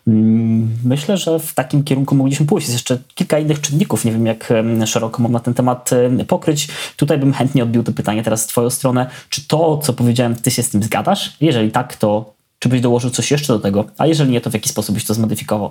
Mm, 0.06 0.70
myślę, 0.84 1.16
że 1.16 1.38
w 1.38 1.54
takim 1.54 1.84
kierunku 1.84 2.14
mogliśmy 2.14 2.46
pójść. 2.46 2.68
Jest 2.68 2.74
jeszcze 2.74 2.98
kilka 3.14 3.38
innych 3.38 3.60
czynników. 3.60 4.04
Nie 4.04 4.12
wiem, 4.12 4.26
jak 4.26 4.52
szeroko 4.86 5.22
mam 5.22 5.32
na 5.32 5.40
ten 5.40 5.54
temat 5.54 5.90
pokryć. 6.28 6.68
Tutaj 6.96 7.18
bym 7.18 7.32
chętnie 7.32 7.62
odbił 7.62 7.82
to 7.82 7.92
pytanie 7.92 8.22
teraz 8.22 8.44
w 8.44 8.48
Twoją 8.48 8.70
stronę. 8.70 9.10
Czy 9.28 9.48
to, 9.48 9.78
co 9.78 9.92
powiedziałem, 9.92 10.34
Ty 10.34 10.50
się 10.50 10.62
z 10.62 10.70
tym 10.70 10.82
zgadasz? 10.82 11.32
Jeżeli 11.40 11.70
tak, 11.70 11.96
to 11.96 12.34
czy 12.58 12.68
byś 12.68 12.80
dołożył 12.80 13.10
coś 13.10 13.30
jeszcze 13.30 13.52
do 13.52 13.58
tego? 13.58 13.84
A 13.98 14.06
jeżeli 14.06 14.30
nie, 14.30 14.40
to 14.40 14.50
w 14.50 14.54
jaki 14.54 14.68
sposób 14.68 14.94
byś 14.94 15.04
to 15.04 15.14
zmodyfikował? 15.14 15.70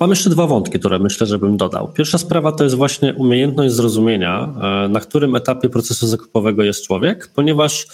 Mam 0.00 0.10
jeszcze 0.10 0.30
dwa 0.30 0.46
wątki, 0.46 0.78
które 0.78 0.98
myślę, 0.98 1.26
że 1.26 1.38
bym 1.38 1.56
dodał. 1.56 1.92
Pierwsza 1.92 2.18
sprawa 2.18 2.52
to 2.52 2.64
jest 2.64 2.76
właśnie 2.76 3.14
umiejętność 3.14 3.74
zrozumienia, 3.74 4.54
e, 4.84 4.88
na 4.88 5.00
którym 5.00 5.36
etapie 5.36 5.68
procesu 5.68 6.06
zakupowego 6.06 6.64
jest 6.64 6.86
człowiek, 6.86 7.30
ponieważ 7.34 7.86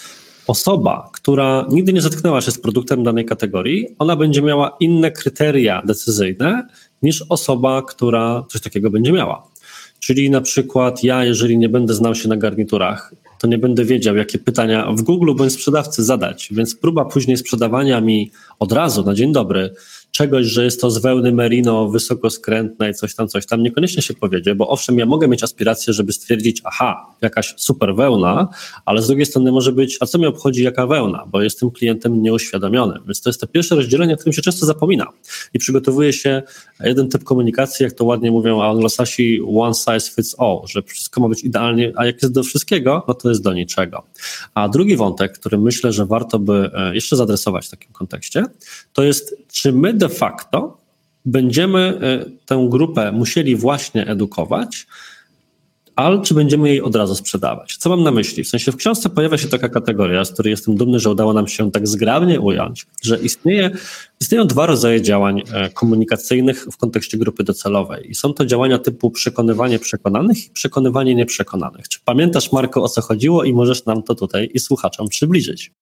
osoba, 0.47 1.11
która 1.13 1.67
nigdy 1.71 1.93
nie 1.93 2.01
zetknęła 2.01 2.41
się 2.41 2.51
z 2.51 2.59
produktem 2.59 3.05
danej 3.05 3.25
kategorii, 3.25 3.89
ona 3.99 4.17
będzie 4.17 4.43
miała 4.43 4.77
inne 4.81 5.11
kryteria 5.11 5.83
decyzyjne 5.87 6.67
niż 7.03 7.25
osoba, 7.29 7.83
która 7.83 8.45
coś 8.49 8.61
takiego 8.61 8.91
będzie 8.91 9.13
miała. 9.13 9.47
Czyli 10.01 10.31
na 10.31 10.41
przykład 10.41 11.05
ja, 11.05 11.25
jeżeli 11.25 11.59
nie 11.59 11.69
będę 11.69 11.95
znał 11.95 12.15
się 12.15 12.29
na 12.29 12.37
garniturach, 12.37 13.15
to 13.39 13.47
nie 13.47 13.59
będę 13.59 13.85
wiedział, 13.85 14.17
jakie 14.17 14.39
pytania 14.39 14.93
w 14.93 15.03
Google 15.03 15.35
bądź 15.35 15.53
sprzedawcy 15.53 16.05
zadać. 16.05 16.49
Więc 16.51 16.75
próba 16.75 17.05
później 17.05 17.37
sprzedawania 17.37 18.01
mi 18.01 18.31
od 18.59 18.73
razu 18.73 19.05
na 19.05 19.15
dzień 19.15 19.33
dobry 19.33 19.75
czegoś, 20.13 20.47
że 20.47 20.65
jest 20.65 20.81
to 20.81 20.91
z 20.91 20.99
wełny 20.99 21.33
merino 21.33 21.89
wysokoskrętnej, 21.89 22.95
coś 22.95 23.15
tam, 23.15 23.29
coś 23.29 23.47
tam, 23.47 23.63
niekoniecznie 23.63 24.03
się 24.03 24.15
powiedzie, 24.15 24.55
bo 24.55 24.69
owszem, 24.69 24.99
ja 24.99 25.07
mogę 25.07 25.29
mieć 25.29 25.43
aspirację, 25.43 25.93
żeby 25.93 26.13
stwierdzić, 26.13 26.61
aha, 26.65 27.07
jakaś 27.23 27.55
super 27.57 27.95
wełna, 27.95 28.49
ale 28.85 29.03
z 29.03 29.07
drugiej 29.07 29.27
strony 29.27 29.53
może 29.53 29.73
być, 29.73 29.99
a 30.01 30.07
co 30.07 30.19
mnie 30.19 30.29
obchodzi 30.29 30.63
jaka 30.63 30.87
wełna, 30.87 31.25
bo 31.27 31.43
jestem 31.43 31.71
klientem 31.71 32.23
nieuświadomionym. 32.23 33.03
Więc 33.05 33.21
to 33.21 33.29
jest 33.29 33.41
to 33.41 33.47
pierwsze 33.47 33.75
rozdzielenie, 33.75 34.15
o 34.15 34.17
którym 34.17 34.33
się 34.33 34.43
często 34.43 34.67
zapomina. 34.67 35.07
I 35.55 35.59
przygotowuje 35.59 36.13
się 36.13 36.43
jeden 36.81 37.09
typ 37.09 37.25
komunikacji, 37.25 37.85
jak 37.85 37.93
to 37.93 38.05
ładnie 38.05 38.31
mówią 38.31 38.63
anglosasi, 38.63 39.41
one 39.57 39.75
size 39.75 40.11
fits 40.15 40.37
all, 40.39 40.61
że 40.67 40.83
wszystko 40.83 41.21
ma 41.21 41.29
być 41.29 41.45
idealnie, 41.45 41.93
a 41.97 42.07
jak 42.07 42.23
jest 42.23 42.35
do 42.35 42.43
wszystkiego, 42.43 43.05
no 43.09 43.15
to 43.15 43.29
jest 43.29 43.43
do 43.43 43.53
niczego. 43.53 44.03
A 44.55 44.69
drugi 44.69 44.97
wątek, 44.97 45.33
który 45.33 45.59
myślę, 45.59 45.93
że 45.93 46.07
warto 46.07 46.39
by 46.39 46.71
e, 46.75 46.95
jeszcze 46.95 47.17
zadresować 47.17 47.67
w 47.67 47.71
takim 47.71 47.93
kontekście, 47.93 48.45
to 48.93 49.03
jest, 49.03 49.37
czy 49.53 49.73
my 49.73 50.02
de 50.03 50.09
facto 50.09 50.79
będziemy 51.25 51.79
e, 51.79 52.25
tę 52.47 52.67
grupę 52.71 53.13
musieli 53.13 53.57
właśnie 53.57 54.07
edukować, 54.07 54.87
ale 55.97 56.23
czy 56.23 56.35
będziemy 56.35 56.69
jej 56.69 56.83
od 56.83 56.97
razu 56.97 57.15
sprzedawać? 57.15 57.77
Co 57.77 57.91
mam 57.91 58.03
na 58.03 58.11
myśli? 58.11 58.45
W 58.45 58.49
sensie 58.49 58.73
w 58.73 58.77
książce 58.77 59.11
pojawia 59.11 59.39
się 59.39 59.49
taka 59.49 59.69
kategoria, 59.69 60.25
z 60.25 60.33
której 60.33 60.51
jestem 60.51 60.77
dumny, 60.77 61.01
że 61.01 61.11
udało 61.11 61.33
nam 61.33 61.49
się 61.49 61.71
tak 61.71 61.89
zgrabnie 61.89 62.41
ująć, 62.41 62.87
że 63.03 63.19
istnieje, 63.19 63.71
istnieją 64.21 64.47
dwa 64.47 64.67
rodzaje 64.67 65.03
działań 65.03 65.43
e, 65.53 65.71
komunikacyjnych 65.71 66.67
w 66.73 66.77
kontekście 66.77 67.19
grupy 67.19 67.45
docelowej. 67.45 68.11
I 68.11 68.15
są 68.15 68.35
to 68.35 68.47
działania 68.47 68.79
typu 68.79 69.11
przekonywanie 69.11 69.79
przekonanych 69.79 70.47
i 70.47 70.51
przekonywanie 70.51 71.15
nieprzekonanych. 71.15 71.89
Czy 71.89 71.99
pamiętasz, 72.05 72.53
Marko, 72.53 72.83
o 72.83 72.89
co 72.89 73.03
chodziło 73.03 73.45
i 73.45 73.53
możesz 73.53 73.85
nam 73.85 74.03
to 74.03 74.15
tutaj 74.15 74.51
i 74.55 74.59
słuchaczom 74.61 75.09
przybliżyć? 75.09 75.73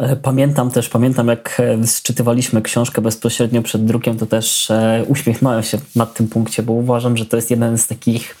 E, 0.00 0.16
pamiętam 0.16 0.70
też, 0.70 0.88
pamiętam 0.88 1.28
jak 1.28 1.60
e, 1.60 1.78
czytywaliśmy 2.02 2.62
książkę 2.62 3.00
bezpośrednio 3.00 3.62
przed 3.62 3.84
drukiem, 3.84 4.18
to 4.18 4.26
też 4.26 4.70
e, 4.70 5.04
uśmiechnąłem 5.08 5.62
się 5.62 5.78
nad 5.96 6.14
tym 6.14 6.28
punkcie, 6.28 6.62
bo 6.62 6.72
uważam, 6.72 7.16
że 7.16 7.26
to 7.26 7.36
jest 7.36 7.50
jeden 7.50 7.78
z 7.78 7.86
takich 7.86 8.36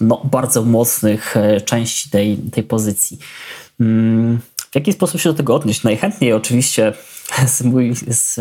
no, 0.00 0.22
bardzo 0.24 0.62
mocnych 0.62 1.34
części 1.64 2.10
tej, 2.10 2.36
tej 2.36 2.62
pozycji. 2.62 3.18
Mm, 3.80 4.38
w 4.70 4.74
jaki 4.74 4.92
sposób 4.92 5.20
się 5.20 5.30
do 5.30 5.36
tego 5.36 5.54
odnieść? 5.54 5.82
Najchętniej 5.82 6.32
oczywiście 6.32 6.92
mój 7.64 7.94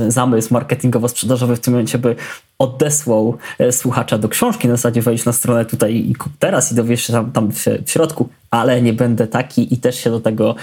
zamysł 0.08 0.54
marketingowo-sprzedażowy 0.54 1.56
w 1.56 1.60
tym 1.60 1.74
momencie 1.74 1.98
by 1.98 2.16
odesłał 2.60 3.38
słuchacza 3.72 4.18
do 4.18 4.30
książki, 4.30 4.68
na 4.68 4.76
zasadzie 4.76 5.02
wejść 5.02 5.26
na 5.26 5.34
stronę 5.34 5.66
tutaj 5.66 5.96
i 5.96 6.16
kup 6.16 6.34
teraz 6.40 6.72
i 6.72 6.76
dowiesz 6.76 7.08
się 7.08 7.14
tam, 7.14 7.32
tam 7.32 7.52
w 7.86 7.92
środku, 7.92 8.30
ale 8.52 8.82
nie 8.82 8.94
będę 8.94 9.28
taki 9.28 9.74
i 9.74 9.78
też 9.78 10.04
się 10.04 10.10
do 10.10 10.20
tego 10.20 10.56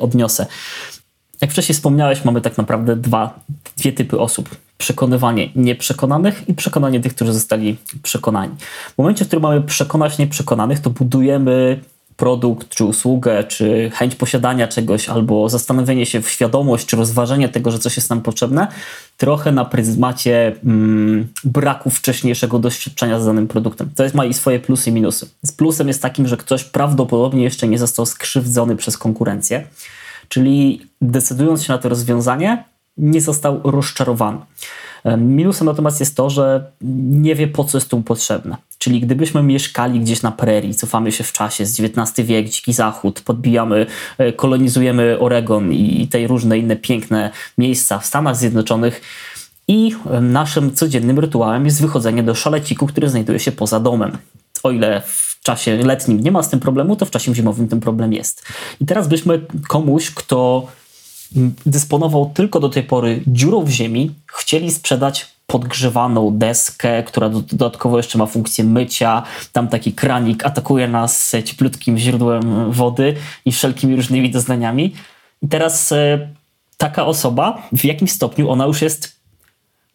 odniosę. 0.00 0.46
Jak 1.42 1.50
wcześniej 1.50 1.74
wspomniałeś, 1.74 2.24
mamy 2.24 2.40
tak 2.40 2.58
naprawdę 2.58 2.96
dwa, 2.96 3.40
dwie 3.76 3.92
typy 3.92 4.20
osób. 4.20 4.56
Przekonywanie 4.78 5.48
nieprzekonanych 5.56 6.48
i 6.48 6.54
przekonanie 6.54 7.00
tych, 7.00 7.14
którzy 7.14 7.32
zostali 7.32 7.76
przekonani. 8.02 8.54
W 8.94 8.98
momencie, 8.98 9.24
w 9.24 9.28
którym 9.28 9.42
mamy 9.42 9.62
przekonać 9.62 10.18
nieprzekonanych, 10.18 10.80
to 10.80 10.90
budujemy 10.90 11.80
produkt, 12.16 12.68
czy 12.68 12.84
usługę, 12.84 13.44
czy 13.44 13.90
chęć 13.94 14.14
posiadania 14.14 14.68
czegoś, 14.68 15.08
albo 15.08 15.48
zastanowienie 15.48 16.06
się 16.06 16.22
w 16.22 16.30
świadomość, 16.30 16.86
czy 16.86 16.96
rozważenie 16.96 17.48
tego, 17.48 17.70
że 17.70 17.78
coś 17.78 17.96
jest 17.96 18.10
nam 18.10 18.20
potrzebne, 18.20 18.66
trochę 19.16 19.52
na 19.52 19.64
pryzmacie 19.64 20.56
mm, 20.64 21.28
braku 21.44 21.90
wcześniejszego 21.90 22.58
doświadczenia 22.58 23.20
z 23.20 23.26
danym 23.26 23.48
produktem. 23.48 23.90
To 23.94 24.02
jest 24.02 24.14
ma 24.14 24.24
i 24.24 24.34
swoje 24.34 24.60
plusy 24.60 24.90
i 24.90 24.92
minusy. 24.92 25.28
Z 25.42 25.52
plusem 25.52 25.88
jest 25.88 26.02
takim, 26.02 26.28
że 26.28 26.36
ktoś 26.36 26.64
prawdopodobnie 26.64 27.44
jeszcze 27.44 27.68
nie 27.68 27.78
został 27.78 28.06
skrzywdzony 28.06 28.76
przez 28.76 28.98
konkurencję 28.98 29.64
czyli 30.32 30.86
decydując 31.00 31.64
się 31.64 31.72
na 31.72 31.78
to 31.78 31.88
rozwiązanie, 31.88 32.64
nie 32.96 33.20
został 33.20 33.60
rozczarowany. 33.64 34.38
Minusem 35.18 35.66
natomiast 35.66 36.00
jest 36.00 36.16
to, 36.16 36.30
że 36.30 36.70
nie 37.10 37.34
wie 37.34 37.48
po 37.48 37.64
co 37.64 37.78
jest 37.78 37.90
tu 37.90 38.02
potrzebne. 38.02 38.56
Czyli 38.78 39.00
gdybyśmy 39.00 39.42
mieszkali 39.42 40.00
gdzieś 40.00 40.22
na 40.22 40.32
prerii, 40.32 40.74
cofamy 40.74 41.12
się 41.12 41.24
w 41.24 41.32
czasie 41.32 41.66
z 41.66 41.80
XIX 41.80 42.28
wiek, 42.28 42.48
dziki 42.48 42.72
zachód, 42.72 43.20
podbijamy, 43.20 43.86
e, 44.18 44.32
kolonizujemy 44.32 45.18
Oregon 45.20 45.72
i 45.72 46.08
te 46.10 46.26
różne 46.26 46.58
inne 46.58 46.76
piękne 46.76 47.30
miejsca 47.58 47.98
w 47.98 48.06
Stanach 48.06 48.36
Zjednoczonych 48.36 49.00
i 49.68 49.94
naszym 50.20 50.74
codziennym 50.74 51.18
rytuałem 51.18 51.64
jest 51.64 51.82
wychodzenie 51.82 52.22
do 52.22 52.34
szaleciku, 52.34 52.86
który 52.86 53.08
znajduje 53.08 53.38
się 53.38 53.52
poza 53.52 53.80
domem. 53.80 54.18
O 54.62 54.70
ile 54.70 55.02
w 55.06 55.31
w 55.42 55.44
czasie 55.44 55.76
letnim 55.76 56.20
nie 56.20 56.30
ma 56.30 56.42
z 56.42 56.48
tym 56.48 56.60
problemu, 56.60 56.96
to 56.96 57.06
w 57.06 57.10
czasie 57.10 57.34
zimowym 57.34 57.68
ten 57.68 57.80
problem 57.80 58.12
jest. 58.12 58.42
I 58.80 58.86
teraz 58.86 59.08
byśmy 59.08 59.46
komuś, 59.68 60.10
kto 60.10 60.66
dysponował 61.66 62.30
tylko 62.34 62.60
do 62.60 62.68
tej 62.68 62.82
pory 62.82 63.22
dziurą 63.26 63.64
w 63.64 63.68
ziemi, 63.70 64.14
chcieli 64.26 64.70
sprzedać 64.70 65.26
podgrzewaną 65.46 66.38
deskę, 66.38 67.02
która 67.02 67.28
dodatkowo 67.28 67.96
jeszcze 67.96 68.18
ma 68.18 68.26
funkcję 68.26 68.64
mycia. 68.64 69.22
Tam 69.52 69.68
taki 69.68 69.92
kranik 69.92 70.46
atakuje 70.46 70.88
nas 70.88 71.32
cieplutkim 71.44 71.98
źródłem 71.98 72.72
wody 72.72 73.14
i 73.44 73.52
wszelkimi 73.52 73.96
różnymi 73.96 74.30
doznaniami. 74.30 74.94
I 75.42 75.48
teraz 75.48 75.92
e, 75.92 76.28
taka 76.76 77.06
osoba, 77.06 77.62
w 77.72 77.84
jakim 77.84 78.08
stopniu 78.08 78.50
ona 78.50 78.66
już 78.66 78.82
jest 78.82 79.21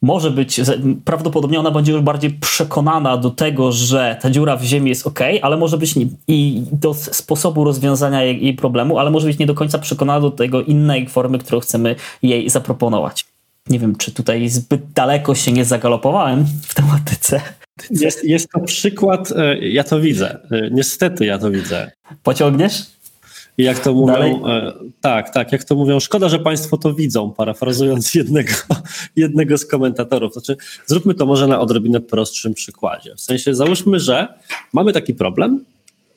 może 0.02 0.32
być, 0.32 0.62
prawdopodobnie 1.06 1.60
ona 1.60 1.72
będzie 1.72 1.92
już 1.92 2.02
bardziej 2.02 2.30
przekonana 2.30 3.18
do 3.18 3.30
tego, 3.30 3.72
że 3.72 4.18
ta 4.22 4.30
dziura 4.30 4.58
w 4.58 4.64
ziemi 4.64 4.90
jest 4.90 5.08
ok, 5.08 5.20
ale 5.42 5.58
może 5.58 5.78
być 5.78 5.96
nie, 5.96 6.06
i 6.28 6.64
do 6.72 6.94
sposobu 6.94 7.64
rozwiązania 7.64 8.24
jej, 8.24 8.44
jej, 8.44 8.54
problemu, 8.54 9.00
ale 9.00 9.12
może 9.12 9.28
być 9.28 9.38
nie 9.38 9.46
do 9.46 9.54
końca 9.54 9.80
przekonana 9.80 10.22
do 10.22 10.32
tego 10.32 10.62
innej 10.62 11.08
formy, 11.08 11.40
którą 11.40 11.60
chcemy 11.60 11.96
jej 12.22 12.50
zaproponować. 12.50 13.26
Nie 13.70 13.80
wiem, 13.80 13.96
czy 13.96 14.12
tutaj 14.12 14.50
zbyt 14.50 14.82
daleko 14.96 15.36
się 15.36 15.52
nie 15.52 15.66
zagalopowałem 15.66 16.46
w 16.62 16.76
tematyce. 16.76 17.42
Jest, 17.92 18.24
jest 18.24 18.50
to 18.50 18.60
przykład, 18.60 19.32
e, 19.32 19.58
ja 19.68 19.84
to 19.84 20.00
widzę. 20.00 20.40
E, 20.52 20.70
niestety 20.72 21.26
ja 21.26 21.38
to 21.38 21.52
widzę. 21.52 21.92
Pociągniesz? 22.24 22.86
I 23.58 23.64
jak 23.64 23.80
to 23.80 23.94
mówią, 23.94 24.14
Dalej? 24.14 24.32
E, 24.32 24.74
tak, 25.02 25.34
tak, 25.34 25.52
jak 25.52 25.64
to 25.64 25.76
mówią, 25.76 26.00
szkoda, 26.00 26.30
że 26.30 26.40
Państwo 26.40 26.78
to 26.78 26.94
widzą, 26.94 27.32
parafrazując 27.32 28.14
jednego, 28.16 28.54
jednego 29.16 29.58
z 29.58 29.66
komentatorów. 29.66 30.34
Znaczy, 30.34 30.58
zróbmy 30.86 31.14
to 31.14 31.26
może 31.26 31.48
na 31.48 31.60
odrobinę 31.60 32.02
prostszym 32.02 32.54
przykładzie. 32.54 33.16
W 33.16 33.22
sensie, 33.22 33.56
załóżmy, 33.56 34.00
że 34.00 34.28
mamy 34.74 34.94
taki 34.94 35.14
problem, 35.14 35.66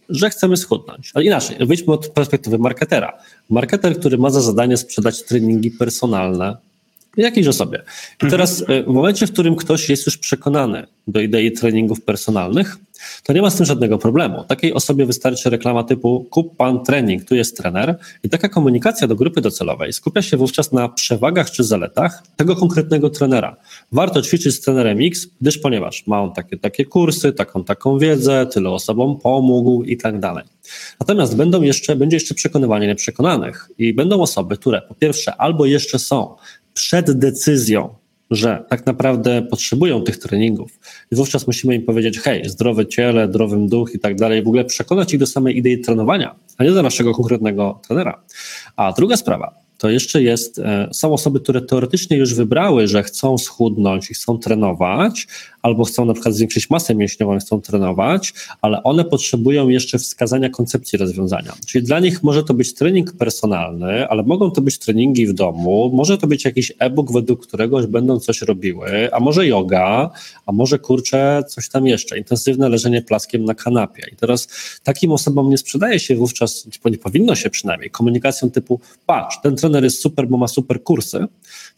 że 0.09 0.31
chcemy 0.31 0.57
schudnąć. 0.57 1.11
Ale 1.15 1.25
inaczej, 1.25 1.67
wyjdźmy 1.67 1.93
od 1.93 2.09
perspektywy 2.09 2.59
marketera. 2.59 3.19
Marketer, 3.51 3.99
który 3.99 4.19
ma 4.19 4.31
za 4.31 4.41
zadanie 4.41 4.77
sprzedać 4.77 5.23
treningi 5.23 5.71
personalne, 5.71 6.57
jakiejś 7.17 7.47
osobie. 7.47 7.79
I 7.79 8.25
mhm. 8.25 8.31
teraz 8.31 8.65
e, 8.69 8.83
w 8.83 8.87
momencie, 8.87 9.27
w 9.27 9.33
którym 9.33 9.57
ktoś 9.57 9.89
jest 9.89 10.07
już 10.07 10.19
przekonany 10.19 10.87
do 11.07 11.21
idei 11.21 11.53
treningów 11.53 12.01
personalnych, 12.01 12.77
to 13.25 13.33
nie 13.33 13.43
ma 13.43 13.51
z 13.51 13.57
tym 13.57 13.67
żadnego 13.67 13.99
problemu. 13.99 14.45
Takiej 14.45 14.75
osobie 14.75 15.07
wystarczy 15.07 15.51
reklama 15.51 15.85
typu 15.85 16.27
kup 16.31 16.57
pan 16.57 16.85
trening, 16.85 17.25
tu 17.25 17.35
jest 17.35 17.57
trener 17.57 17.99
i 18.23 18.29
taka 18.29 18.49
komunikacja 18.49 19.09
do 19.09 19.17
grupy 19.17 19.41
docelowej 19.41 19.93
skupia 19.93 20.23
się 20.23 20.37
wówczas 20.37 20.73
na 20.73 20.89
przewagach 20.89 21.51
czy 21.51 21.65
zaletach 21.65 22.23
tego 22.37 22.57
konkretnego 22.57 23.11
trenera. 23.11 23.57
Warto 23.93 24.23
ćwiczyć 24.23 24.55
z 24.55 24.61
trenerem 24.61 24.99
X, 25.01 25.27
gdyż 25.41 25.59
ponieważ 25.59 26.07
ma 26.07 26.23
on 26.23 26.33
takie, 26.33 26.57
takie 26.57 26.85
kursy, 26.85 27.33
taką, 27.33 27.65
taką 27.65 27.99
wiedzę, 27.99 28.47
tyle 28.47 28.71
osobom 28.71 29.19
pomógł 29.21 29.83
i 29.83 29.97
tak 29.97 30.21
dalej. 30.21 30.45
Natomiast 31.01 31.37
będą 31.37 31.63
jeszcze, 31.63 31.97
będzie 31.97 32.17
jeszcze 32.17 32.35
przekonywanie 32.35 32.87
nieprzekonanych 32.87 33.69
i 33.79 33.95
będą 33.95 34.21
osoby, 34.21 34.57
które 34.57 34.83
po 34.83 34.95
pierwsze 34.95 35.37
albo 35.37 35.67
jeszcze 35.67 35.99
są 35.99 36.37
przed 36.81 37.19
decyzją, 37.19 37.95
że 38.31 38.65
tak 38.69 38.87
naprawdę 38.87 39.43
potrzebują 39.43 40.03
tych 40.03 40.19
treningów 40.19 40.79
i 41.13 41.17
wówczas 41.17 41.47
musimy 41.47 41.75
im 41.75 41.83
powiedzieć, 41.83 42.19
hej, 42.19 42.49
zdrowe 42.49 42.87
ciele, 42.87 43.29
zdrowym 43.29 43.69
duch 43.69 43.95
i 43.95 43.99
tak 43.99 44.15
dalej, 44.17 44.43
w 44.43 44.49
ogóle 44.49 44.65
przekonać 44.65 45.13
ich 45.15 45.21
do 45.21 45.27
samej 45.27 45.59
idei 45.59 45.81
trenowania, 45.81 46.35
a 46.59 46.65
nie 46.65 46.71
do 46.71 46.83
naszego 46.83 47.15
konkretnego 47.15 47.81
trenera. 47.89 48.23
A 48.77 48.93
druga 48.93 49.17
sprawa, 49.17 49.55
to 49.79 49.91
jeszcze 49.91 50.23
jest, 50.23 50.59
e, 50.59 50.89
są 50.93 51.13
osoby, 51.13 51.41
które 51.41 51.63
teoretycznie 51.63 52.17
już 52.17 52.35
wybrały, 52.35 52.89
że 52.89 53.03
chcą 53.03 53.39
schudnąć 53.39 54.11
i 54.11 54.15
chcą 54.15 54.39
trenować, 54.39 55.27
albo 55.63 55.85
chcą 55.85 56.05
na 56.05 56.13
przykład 56.13 56.35
zwiększyć 56.35 56.71
masę 56.71 56.95
mięśniową 56.95 57.39
chcą 57.39 57.61
trenować, 57.61 58.33
ale 58.63 58.83
one 58.83 59.05
potrzebują 59.05 59.69
jeszcze 59.69 59.99
wskazania 59.99 60.49
koncepcji 60.51 60.99
rozwiązania. 60.99 61.53
Czyli 61.67 61.87
dla 61.87 62.01
nich 62.01 62.23
może 62.23 62.45
to 62.45 62.55
być 62.55 62.75
trening 62.75 63.13
personalny, 63.13 64.09
ale 64.09 64.23
mogą 64.23 64.51
to 64.51 64.61
być 64.61 64.79
treningi 64.79 65.27
w 65.27 65.33
domu, 65.33 65.91
może 65.95 66.19
to 66.19 66.27
być 66.27 66.45
jakiś 66.45 66.73
e-book, 66.79 67.13
według 67.13 67.47
którego 67.47 67.89
będą 67.89 68.21
coś 68.21 68.43
robiły, 68.43 69.09
a 69.13 69.21
może 69.21 69.47
yoga, 69.47 70.11
a 70.47 70.53
może 70.53 70.79
kurczę 70.79 71.43
coś 71.49 71.69
tam 71.69 71.87
jeszcze, 71.87 72.19
intensywne 72.19 72.69
leżenie 72.69 73.03
plaskiem 73.03 73.45
na 73.45 73.55
kanapie. 73.55 74.07
I 74.13 74.17
teraz 74.17 74.49
takim 74.83 75.13
osobom 75.13 75.51
nie 75.51 75.59
sprzedaje 75.59 75.99
się 76.01 76.17
wówczas, 76.17 76.67
nie 76.85 76.99
powinno 76.99 77.35
się 77.35 77.51
przynajmniej, 77.51 77.91
komunikacją 77.91 78.51
typu 78.51 78.81
patrz, 79.07 79.37
ten 79.43 79.57
trener 79.57 79.85
jest 79.85 80.03
super, 80.03 80.29
bo 80.29 80.37
ma 80.37 80.49
super 80.49 80.83
kursy, 80.83 81.27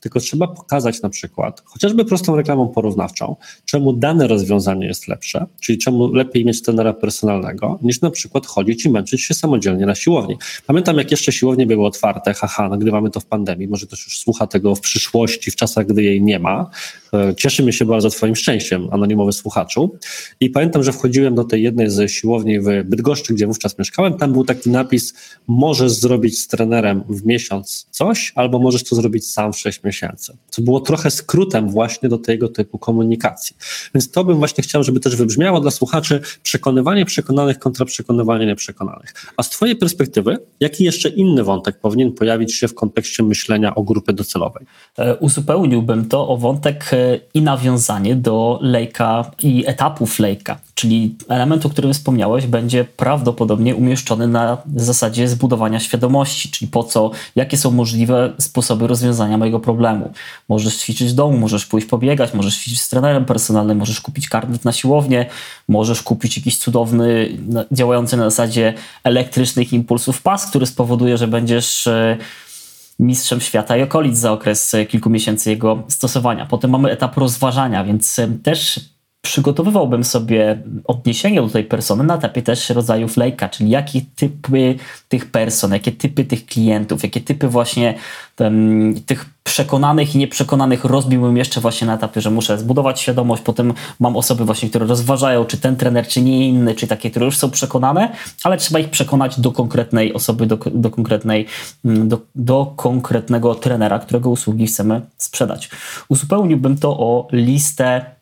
tylko 0.01 0.21
trzeba 0.21 0.47
pokazać 0.47 1.03
na 1.03 1.09
przykład, 1.09 1.63
chociażby 1.65 2.05
prostą 2.05 2.37
reklamą 2.37 2.69
porównawczą, 2.69 3.37
czemu 3.73 3.93
dane 3.93 4.27
rozwiązanie 4.27 4.87
jest 4.87 5.09
lepsze, 5.09 5.47
czyli 5.61 5.79
czemu 5.79 6.13
lepiej 6.13 6.45
mieć 6.45 6.63
trenera 6.63 6.93
personalnego, 6.93 7.79
niż 7.83 8.01
na 8.01 8.11
przykład 8.11 8.47
chodzić 8.47 8.85
i 8.85 8.91
męczyć 8.91 9.23
się 9.23 9.35
samodzielnie 9.35 9.87
na 9.87 9.95
siłowni. 9.95 10.37
Pamiętam, 10.67 10.99
jak 10.99 11.11
jeszcze 11.11 11.33
siłownie 11.33 11.67
były 11.67 11.87
otwarte, 11.87 12.35
haha, 12.35 12.69
nagrywamy 12.69 13.11
to 13.11 13.21
w 13.21 13.27
pandemii, 13.27 13.69
może 13.69 13.87
ktoś 13.87 14.05
już 14.05 14.19
słucha 14.19 14.47
tego 14.47 14.75
w 14.75 14.81
przyszłości, 14.81 15.51
w 15.51 15.57
czasach, 15.57 15.87
gdy 15.87 16.03
jej 16.03 16.23
nie 16.23 16.39
ma. 16.39 16.71
E, 17.15 17.35
cieszymy 17.35 17.73
się 17.73 17.85
bardzo 17.85 18.11
Twoim 18.11 18.37
szczęściem, 18.37 18.89
anonimowy 18.91 19.33
słuchaczu. 19.33 19.99
I 20.41 20.51
pamiętam, 20.51 20.83
że 20.83 20.93
wchodziłem 20.93 21.35
do 21.35 21.45
tej 21.45 21.63
jednej 21.63 21.91
ze 21.91 22.09
siłowni 22.09 22.61
w 22.61 22.65
Bydgoszczy, 22.85 23.35
gdzie 23.35 23.47
wówczas 23.47 23.79
mieszkałem, 23.79 24.15
tam 24.15 24.33
był 24.33 24.45
taki 24.45 24.71
napis, 24.71 25.15
możesz 25.47 25.93
zrobić 25.93 26.39
z 26.39 26.49
trenerem 26.49 27.05
w 27.09 27.27
miesiąc 27.27 27.87
coś, 27.91 28.33
albo 28.35 28.59
możesz 28.59 28.85
to 28.85 28.97
zrobić 28.97 29.27
sam 29.27 29.53
w 29.53 29.59
6 29.59 29.83
miesięcy. 29.85 30.37
Co 30.51 30.63
było 30.63 30.81
trochę 30.81 31.11
skrótem 31.11 31.71
właśnie 31.71 32.09
do 32.09 32.19
tego 32.19 32.49
typu 32.49 32.79
komunikacji. 32.79 33.57
Więc 33.95 34.11
to 34.11 34.25
bym 34.25 34.39
właśnie 34.39 34.65
chciał, 34.65 34.85
żeby 34.85 35.01
też 35.01 35.17
wybrzmiało 35.17 35.61
dla 35.61 35.71
słuchaczy 35.71 36.21
przekonywanie 36.43 37.05
przekonanych 37.05 37.59
kontra 37.59 37.87
przekonywanie 37.87 38.47
nieprzekonanych. 38.47 39.15
A 39.37 39.43
z 39.43 39.51
Twojej 39.51 39.77
perspektywy, 39.77 40.39
jaki 40.61 40.85
jeszcze 40.85 41.09
inny 41.09 41.45
wątek 41.45 41.81
powinien 41.81 42.13
pojawić 42.13 42.55
się 42.55 42.69
w 42.69 42.75
kontekście 42.75 43.23
myślenia 43.23 43.75
o 43.75 43.83
grupie 43.83 44.13
docelowej? 44.13 44.67
E, 44.99 45.17
uzupełniłbym 45.17 46.09
to 46.09 46.29
o 46.29 46.37
wątek 46.37 46.91
e, 46.93 47.19
i 47.35 47.43
nawiązanie 47.43 48.17
do 48.17 48.59
lejka 48.63 49.31
i 49.43 49.65
etapów 49.67 50.19
lejka, 50.19 50.61
czyli 50.75 51.17
element, 51.29 51.67
o 51.67 51.71
którym 51.71 51.93
wspomniałeś, 51.93 52.47
będzie 52.47 52.85
prawdopodobnie 52.85 53.77
umieszczony 53.77 54.29
na 54.29 54.59
zasadzie 54.77 55.29
zbudowania 55.29 55.81
świadomości, 55.81 56.51
czyli 56.51 56.71
po 56.71 56.85
co, 56.85 57.11
jakie 57.37 57.57
są 57.57 57.71
możliwe 57.71 58.33
sposoby 58.39 58.87
rozwiązania 58.87 59.39
mojego 59.39 59.61
problemu. 59.61 60.13
Możesz 60.49 60.77
ćwiczyć 60.77 61.09
w 61.09 61.15
domu, 61.15 61.39
możesz 61.39 61.67
pójść 61.67 61.87
pobiegać, 61.87 62.35
możesz 62.35 62.59
ćwiczyć 62.59 62.81
z 62.81 62.89
trenerem 62.89 63.25
personalnym, 63.25 63.79
możesz 63.79 64.01
kupić 64.01 64.29
karnet 64.29 64.65
na 64.65 64.73
siłownię, 64.73 65.27
możesz 65.69 66.03
kupić 66.03 66.37
jakiś 66.37 66.59
cudowny, 66.59 67.39
działający 67.73 68.17
na 68.17 68.31
zasadzie 68.31 68.75
elektrycznych 69.05 69.73
impulsów 69.73 70.23
pas, 70.23 70.47
który 70.47 70.67
spowoduje, 70.67 71.17
że 71.17 71.29
będziesz 71.29 71.87
e, 71.87 72.17
mistrzem 72.99 73.41
świata 73.41 73.77
i 73.77 73.83
okolic 73.83 74.19
za 74.19 74.33
okres 74.33 74.75
e, 74.75 74.87
kilku 74.87 75.11
miesięcy 75.11 75.51
jego 75.51 75.83
stosowania. 75.89 76.47
Potem 76.47 76.71
mamy 76.71 76.91
etap 76.91 77.17
rozważania, 77.17 77.85
więc 77.85 78.19
e, 78.19 78.29
też 78.43 78.81
przygotowywałbym 79.23 80.05
sobie 80.05 80.63
odniesienie 80.85 81.43
do 81.43 81.49
tej 81.49 81.65
persony 81.65 82.05
na 82.05 82.15
etapie 82.15 82.43
też 82.43 82.71
rodzaju 82.71 83.09
flejka, 83.09 83.49
czyli 83.49 83.71
jakie 83.71 84.01
typy 84.17 84.75
tych 85.09 85.31
person, 85.31 85.73
jakie 85.73 85.93
typy 85.93 86.25
tych 86.25 86.47
klientów, 86.47 87.03
jakie 87.03 87.21
typy 87.21 87.49
właśnie 87.49 87.95
um, 88.41 88.95
tych 89.07 89.27
przekonanych 89.45 90.15
i 90.15 90.19
nieprzekonanych 90.19 90.85
rozbiłbym 90.85 91.37
jeszcze 91.37 91.61
właśnie 91.61 91.87
na 91.87 91.95
etapie, 91.95 92.21
że 92.21 92.31
muszę 92.31 92.59
zbudować 92.59 93.01
świadomość, 93.01 93.43
potem 93.43 93.75
mam 94.01 94.17
osoby 94.17 94.45
właśnie, 94.45 94.69
które 94.69 94.87
rozważają, 94.87 95.45
czy 95.45 95.57
ten 95.57 95.77
trener, 95.77 96.07
czy 96.07 96.23
nie 96.23 96.49
inny, 96.49 96.75
czy 96.75 96.87
takie, 96.87 97.11
które 97.11 97.27
już 97.27 97.37
są 97.37 97.51
przekonane, 97.51 98.13
ale 98.45 98.57
trzeba 98.57 98.79
ich 98.79 98.91
przekonać 98.91 99.41
do 99.41 99.53
konkretnej 99.53 100.15
osoby, 100.15 100.47
do, 100.47 100.57
do 100.57 100.91
konkretnej, 100.91 101.47
mm, 101.85 102.09
do, 102.09 102.19
do 102.35 102.73
konkretnego 102.77 103.55
trenera, 103.55 103.99
którego 103.99 104.31
usługi 104.31 104.67
chcemy 104.67 105.01
sprzedać. 105.17 105.71
Uzupełniłbym 106.09 106.79
to 106.79 106.91
o 106.99 107.29
listę 107.33 108.22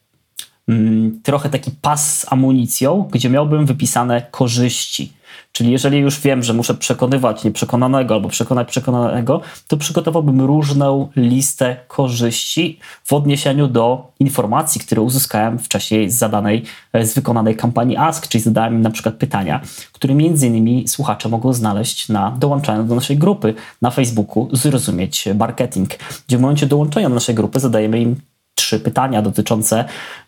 trochę 1.22 1.50
taki 1.50 1.70
pas 1.70 2.18
z 2.18 2.32
amunicją, 2.32 3.08
gdzie 3.12 3.30
miałbym 3.30 3.66
wypisane 3.66 4.22
korzyści. 4.30 5.12
Czyli 5.52 5.72
jeżeli 5.72 5.98
już 5.98 6.20
wiem, 6.20 6.42
że 6.42 6.54
muszę 6.54 6.74
przekonywać 6.74 7.44
nieprzekonanego 7.44 8.14
albo 8.14 8.28
przekonać 8.28 8.68
przekonanego, 8.68 9.40
to 9.68 9.76
przygotowałbym 9.76 10.40
różną 10.40 11.08
listę 11.16 11.76
korzyści 11.88 12.78
w 13.04 13.12
odniesieniu 13.12 13.68
do 13.68 14.12
informacji, 14.20 14.80
które 14.80 15.02
uzyskałem 15.02 15.58
w 15.58 15.68
czasie 15.68 16.10
zadanej, 16.10 16.62
e, 16.92 17.06
z 17.06 17.14
wykonanej 17.14 17.56
kampanii 17.56 17.96
Ask, 17.96 18.28
czyli 18.28 18.44
zadałem 18.44 18.74
im 18.74 18.82
na 18.82 18.90
przykład 18.90 19.14
pytania, 19.14 19.60
które 19.92 20.14
między 20.14 20.46
innymi 20.46 20.88
słuchacze 20.88 21.28
mogą 21.28 21.52
znaleźć 21.52 22.08
na 22.08 22.30
dołączaniu 22.30 22.84
do 22.84 22.94
naszej 22.94 23.16
grupy 23.16 23.54
na 23.82 23.90
Facebooku 23.90 24.48
Zrozumieć 24.52 25.28
Marketing, 25.34 25.90
gdzie 26.28 26.38
w 26.38 26.40
momencie 26.40 26.66
dołączenia 26.66 27.08
do 27.08 27.14
naszej 27.14 27.34
grupy 27.34 27.60
zadajemy 27.60 28.00
im 28.00 28.16
trzy 28.60 28.80
pytania 28.80 29.22
dotyczące 29.22 29.84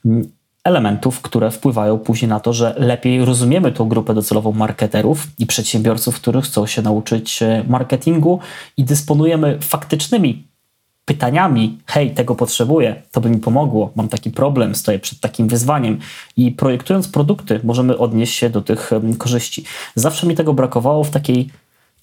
mm, 0.07 0.33
elementów, 0.65 1.21
które 1.21 1.51
wpływają 1.51 1.99
później 1.99 2.29
na 2.29 2.41
to, 2.41 2.53
że 2.53 2.75
lepiej 2.79 3.25
rozumiemy 3.25 3.73
tą 3.73 3.89
grupę 3.89 4.15
docelową 4.15 4.53
marketerów 4.53 5.27
i 5.39 5.47
przedsiębiorców, 5.47 6.17
którzy 6.17 6.43
chcą 6.43 6.67
się 6.67 6.83
nauczyć 6.83 7.43
e, 7.43 7.65
marketingu 7.69 8.41
i 8.77 8.85
dysponujemy 8.85 9.59
faktycznymi 9.61 10.47
pytaniami, 11.05 11.79
hej, 11.87 12.15
tego 12.15 12.35
potrzebuję, 12.35 13.03
to 13.13 13.21
by 13.21 13.31
mi 13.31 13.39
pomogło, 13.39 13.93
mam 13.97 14.09
taki 14.09 14.31
problem, 14.31 14.75
stoję 14.75 14.99
przed 14.99 15.21
takim 15.21 15.49
wyzwaniem 15.49 15.99
i 16.37 16.53
projektując 16.53 17.09
produkty 17.09 17.61
możemy 17.65 17.99
odnieść 17.99 18.35
się 18.35 18.51
do 18.51 18.63
tych 18.63 18.91
korzyści. 19.19 19.65
Zawsze 19.95 20.27
mi 20.27 20.35
tego 20.35 20.55
brakowało 20.55 21.05
w 21.05 21.11
takiej 21.11 21.51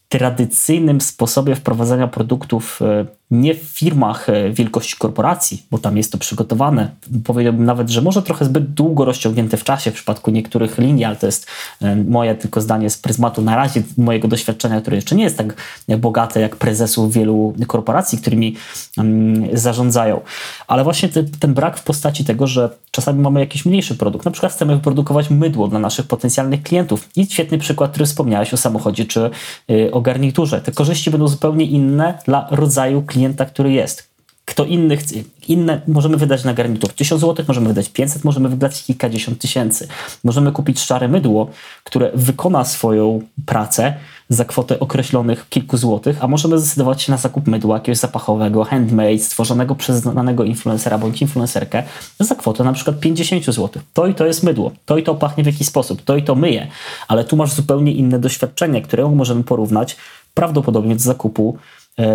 tradycyjnym 0.09 1.01
sposobie 1.01 1.55
wprowadzania 1.55 2.07
produktów 2.07 2.81
e, 2.81 3.05
nie 3.31 3.55
w 3.55 3.63
firmach 3.63 4.29
e, 4.29 4.49
wielkości 4.49 4.95
korporacji, 4.99 5.63
bo 5.71 5.77
tam 5.77 5.97
jest 5.97 6.11
to 6.11 6.17
przygotowane. 6.17 6.91
Powiedziałbym 7.23 7.65
nawet, 7.65 7.89
że 7.89 8.01
może 8.01 8.21
trochę 8.21 8.45
zbyt 8.45 8.73
długo 8.73 9.05
rozciągnięte 9.05 9.57
w 9.57 9.63
czasie 9.63 9.91
w 9.91 9.93
przypadku 9.93 10.31
niektórych 10.31 10.77
linii, 10.77 11.05
ale 11.05 11.15
to 11.15 11.25
jest 11.25 11.47
e, 11.81 11.95
moje 11.95 12.35
tylko 12.35 12.61
zdanie 12.61 12.89
z 12.89 12.97
pryzmatu 12.97 13.41
na 13.41 13.55
razie 13.55 13.83
mojego 13.97 14.27
doświadczenia, 14.27 14.81
które 14.81 14.95
jeszcze 14.95 15.15
nie 15.15 15.23
jest 15.23 15.37
tak 15.37 15.53
bogate 15.97 16.39
jak 16.41 16.55
prezesów 16.55 17.13
wielu 17.13 17.53
korporacji, 17.67 18.17
którymi 18.17 18.55
mm, 18.97 19.57
zarządzają. 19.57 20.21
Ale 20.67 20.83
właśnie 20.83 21.09
te, 21.09 21.23
ten 21.23 21.53
brak 21.53 21.77
w 21.77 21.83
postaci 21.83 22.25
tego, 22.25 22.47
że 22.47 22.69
czasami 22.91 23.21
mamy 23.21 23.39
jakiś 23.39 23.65
mniejszy 23.65 23.95
produkt. 23.95 24.25
Na 24.25 24.31
przykład 24.31 24.53
chcemy 24.53 24.75
wyprodukować 24.75 25.29
mydło 25.29 25.67
dla 25.67 25.79
naszych 25.79 26.07
potencjalnych 26.07 26.63
klientów. 26.63 27.09
I 27.15 27.25
świetny 27.25 27.57
przykład, 27.57 27.91
który 27.91 28.05
wspomniałeś 28.05 28.53
o 28.53 28.57
samochodzie 28.57 29.05
czy 29.05 29.29
y, 29.71 29.91
o 29.91 30.01
garniturze. 30.01 30.61
Te 30.61 30.71
korzyści 30.71 31.11
będą 31.11 31.27
zupełnie 31.27 31.65
inne 31.65 32.17
dla 32.25 32.47
rodzaju 32.51 33.01
klientów 33.01 33.18
klienta, 33.19 33.45
który 33.45 33.71
jest. 33.71 34.09
Kto 34.45 34.65
inny 34.65 34.97
chce, 34.97 35.15
inne 35.47 35.81
możemy 35.87 36.17
wydać 36.17 36.43
na 36.43 36.53
garnitur 36.53 36.93
1000 36.93 37.21
zł, 37.21 37.45
możemy 37.47 37.67
wydać 37.67 37.89
500, 37.89 38.23
możemy 38.23 38.49
wydać 38.49 38.83
kilkadziesiąt 38.83 39.39
tysięcy. 39.39 39.87
Możemy 40.23 40.51
kupić 40.51 40.79
szare 40.79 41.07
mydło, 41.07 41.49
które 41.83 42.11
wykona 42.13 42.65
swoją 42.65 43.21
pracę 43.45 43.93
za 44.29 44.45
kwotę 44.45 44.79
określonych 44.79 45.49
kilku 45.49 45.77
złotych, 45.77 46.17
a 46.21 46.27
możemy 46.27 46.59
zdecydować 46.59 47.01
się 47.01 47.11
na 47.11 47.17
zakup 47.17 47.47
mydła 47.47 47.75
jakiegoś 47.75 47.97
zapachowego, 47.97 48.63
handmade, 48.63 49.19
stworzonego 49.19 49.75
przez 49.75 50.01
znanego 50.01 50.43
influencera 50.43 50.97
bądź 50.97 51.21
influencerkę 51.21 51.83
za 52.19 52.35
kwotę 52.35 52.63
na 52.63 52.73
przykład 52.73 52.99
50 52.99 53.45
zł. 53.45 53.69
To 53.93 54.07
i 54.07 54.13
to 54.13 54.25
jest 54.25 54.43
mydło, 54.43 54.71
to 54.85 54.97
i 54.97 55.03
to 55.03 55.15
pachnie 55.15 55.43
w 55.43 55.47
jakiś 55.47 55.67
sposób, 55.67 56.01
to 56.01 56.17
i 56.17 56.23
to 56.23 56.35
myje, 56.35 56.67
ale 57.07 57.23
tu 57.23 57.35
masz 57.35 57.53
zupełnie 57.53 57.91
inne 57.91 58.19
doświadczenie, 58.19 58.81
które 58.81 59.09
możemy 59.09 59.43
porównać 59.43 59.97
prawdopodobnie 60.33 60.95
do 60.95 61.01
zakupu 61.01 61.57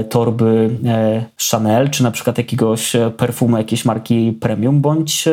torby 0.04 0.70
e, 0.86 1.24
Chanel, 1.50 1.90
czy 1.90 2.02
na 2.02 2.10
przykład 2.10 2.38
jakiegoś 2.38 2.96
e, 2.96 3.10
perfumu 3.10 3.58
jakiejś 3.58 3.84
marki 3.84 4.32
premium, 4.32 4.80
bądź 4.80 5.24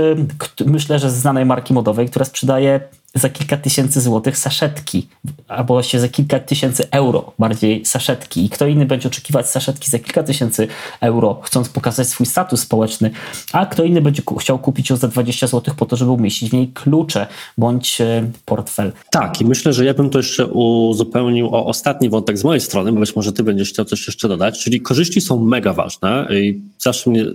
myślę, 0.65 0.99
że 0.99 1.09
znanej 1.09 1.45
marki 1.45 1.73
modowej, 1.73 2.09
która 2.09 2.25
sprzedaje 2.25 2.79
za 3.15 3.29
kilka 3.29 3.57
tysięcy 3.57 4.01
złotych 4.01 4.37
saszetki, 4.37 5.07
albo 5.47 5.73
właściwie 5.73 6.01
za 6.01 6.07
kilka 6.07 6.39
tysięcy 6.39 6.91
euro 6.91 7.33
bardziej 7.39 7.85
saszetki. 7.85 8.45
I 8.45 8.49
kto 8.49 8.67
inny 8.67 8.85
będzie 8.85 9.07
oczekiwać 9.07 9.49
saszetki 9.49 9.91
za 9.91 9.99
kilka 9.99 10.23
tysięcy 10.23 10.67
euro, 11.01 11.39
chcąc 11.43 11.69
pokazać 11.69 12.07
swój 12.07 12.25
status 12.25 12.61
społeczny, 12.61 13.11
a 13.53 13.65
kto 13.65 13.83
inny 13.83 14.01
będzie 14.01 14.21
chciał 14.39 14.59
kupić 14.59 14.89
ją 14.89 14.97
za 14.97 15.07
20 15.07 15.47
złotych 15.47 15.75
po 15.75 15.85
to, 15.85 15.95
żeby 15.95 16.11
umieścić 16.11 16.49
w 16.49 16.53
niej 16.53 16.67
klucze 16.67 17.27
bądź 17.57 18.01
e, 18.01 18.31
portfel. 18.45 18.91
Tak, 19.11 19.41
i 19.41 19.45
myślę, 19.45 19.73
że 19.73 19.85
ja 19.85 19.93
bym 19.93 20.09
to 20.09 20.19
jeszcze 20.19 20.47
uzupełnił 20.47 21.55
o 21.55 21.65
ostatni 21.65 22.09
wątek 22.09 22.37
z 22.37 22.43
mojej 22.43 22.61
strony, 22.61 22.91
bo 22.91 22.99
być 22.99 23.15
może 23.15 23.33
ty 23.33 23.43
będziesz 23.43 23.69
chciał 23.69 23.85
coś 23.85 24.07
jeszcze 24.07 24.27
dodać, 24.27 24.63
czyli 24.63 24.81
korzyści 24.81 25.21
są 25.21 25.45
mega 25.45 25.73
ważne 25.73 26.27
i 26.31 26.61
zawsze 26.79 27.09
mnie 27.09 27.25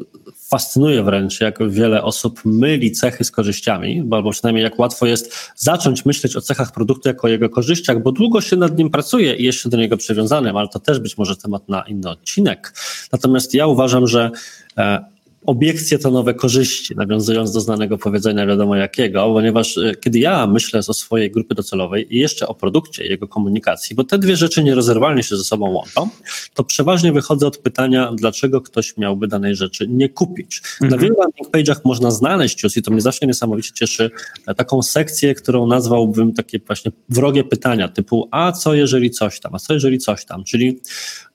fascynuje 0.49 1.03
wręcz, 1.03 1.41
jak 1.41 1.71
wiele 1.71 2.03
osób 2.03 2.41
myli 2.45 2.93
cechy 2.93 3.25
z 3.25 3.31
korzyściami, 3.31 4.09
albo 4.11 4.31
przynajmniej 4.31 4.65
jak 4.65 4.79
łatwo 4.79 5.07
jest 5.07 5.53
zacząć 5.57 6.05
myśleć 6.05 6.37
o 6.37 6.41
cechach 6.41 6.73
produktu 6.73 7.09
jako 7.09 7.27
o 7.27 7.31
jego 7.31 7.49
korzyściach, 7.49 8.03
bo 8.03 8.13
długo 8.13 8.41
się 8.41 8.57
nad 8.57 8.79
nim 8.79 8.91
pracuje 8.91 9.35
i 9.35 9.45
jest 9.45 9.59
się 9.59 9.69
do 9.69 9.77
niego 9.77 9.97
przywiązanym, 9.97 10.57
ale 10.57 10.69
to 10.69 10.79
też 10.79 11.01
być 11.01 11.19
może 11.19 11.37
temat 11.37 11.69
na 11.69 11.83
inny 11.83 12.11
odcinek. 12.11 12.75
Natomiast 13.13 13.55
ja 13.55 13.67
uważam, 13.67 14.07
że 14.07 14.31
e, 14.79 15.16
obiekcje 15.47 15.99
to 15.99 16.11
nowe 16.11 16.35
korzyści, 16.35 16.97
nawiązując 16.97 17.53
do 17.53 17.61
znanego 17.61 17.99
powiedzenia 17.99 18.47
wiadomo 18.47 18.77
jakiego, 18.77 19.33
ponieważ 19.35 19.79
e, 19.79 19.95
kiedy 19.95 20.19
ja 20.19 20.47
myślę 20.47 20.81
o 20.89 20.95
swojej 20.95 21.31
grupy 21.31 21.55
docelowej 21.55 22.17
i 22.17 22.19
jeszcze 22.19 22.49
o 22.49 22.55
produkcie 22.55 23.07
i 23.07 23.11
jego 23.11 23.29
komunikacji, 23.29 23.97
bo 23.97 24.05
te 24.05 24.19
dwie 24.19 24.37
rzeczy 24.37 24.65
nierozerwalnie 24.65 25.23
się 25.23 25.37
ze 25.37 25.45
sobą 25.45 25.71
łączą, 25.71 26.09
to 26.55 26.65
przeważnie 26.65 27.13
wychodzę 27.13 27.47
od 27.47 27.59
pytania, 27.59 28.13
dlaczego 28.17 28.61
ktoś 28.61 28.97
miałby 28.97 29.29
danej 29.29 29.57
rzeczy 29.57 29.89
nie 29.89 30.09
kupić. 30.09 30.63
Mhm. 30.83 30.91
Na 30.91 30.99
wielu 30.99 31.15
landing 31.19 31.49
page'ach 31.49 31.81
można 31.85 32.11
znaleźć 32.11 32.63
już 32.63 32.77
i 32.77 32.83
to 32.83 32.91
mnie 32.91 33.01
zawsze 33.01 33.27
niesamowicie 33.27 33.73
cieszy, 33.75 34.11
e, 34.47 34.55
taką 34.55 34.83
sekcję, 34.83 35.35
którą 35.35 35.67
nazwałbym 35.67 36.33
takie 36.33 36.59
właśnie 36.59 36.93
wrogie 37.09 37.45
pytania 37.45 37.89
typu, 37.89 38.29
a 38.31 38.53
co 38.53 38.75
jeżeli 38.75 39.11
coś 39.11 39.41
tam, 39.41 39.55
a 39.55 39.59
co 39.59 39.75
jeżeli 39.75 39.99
coś 39.99 40.25
tam, 40.25 40.45
czyli 40.45 40.81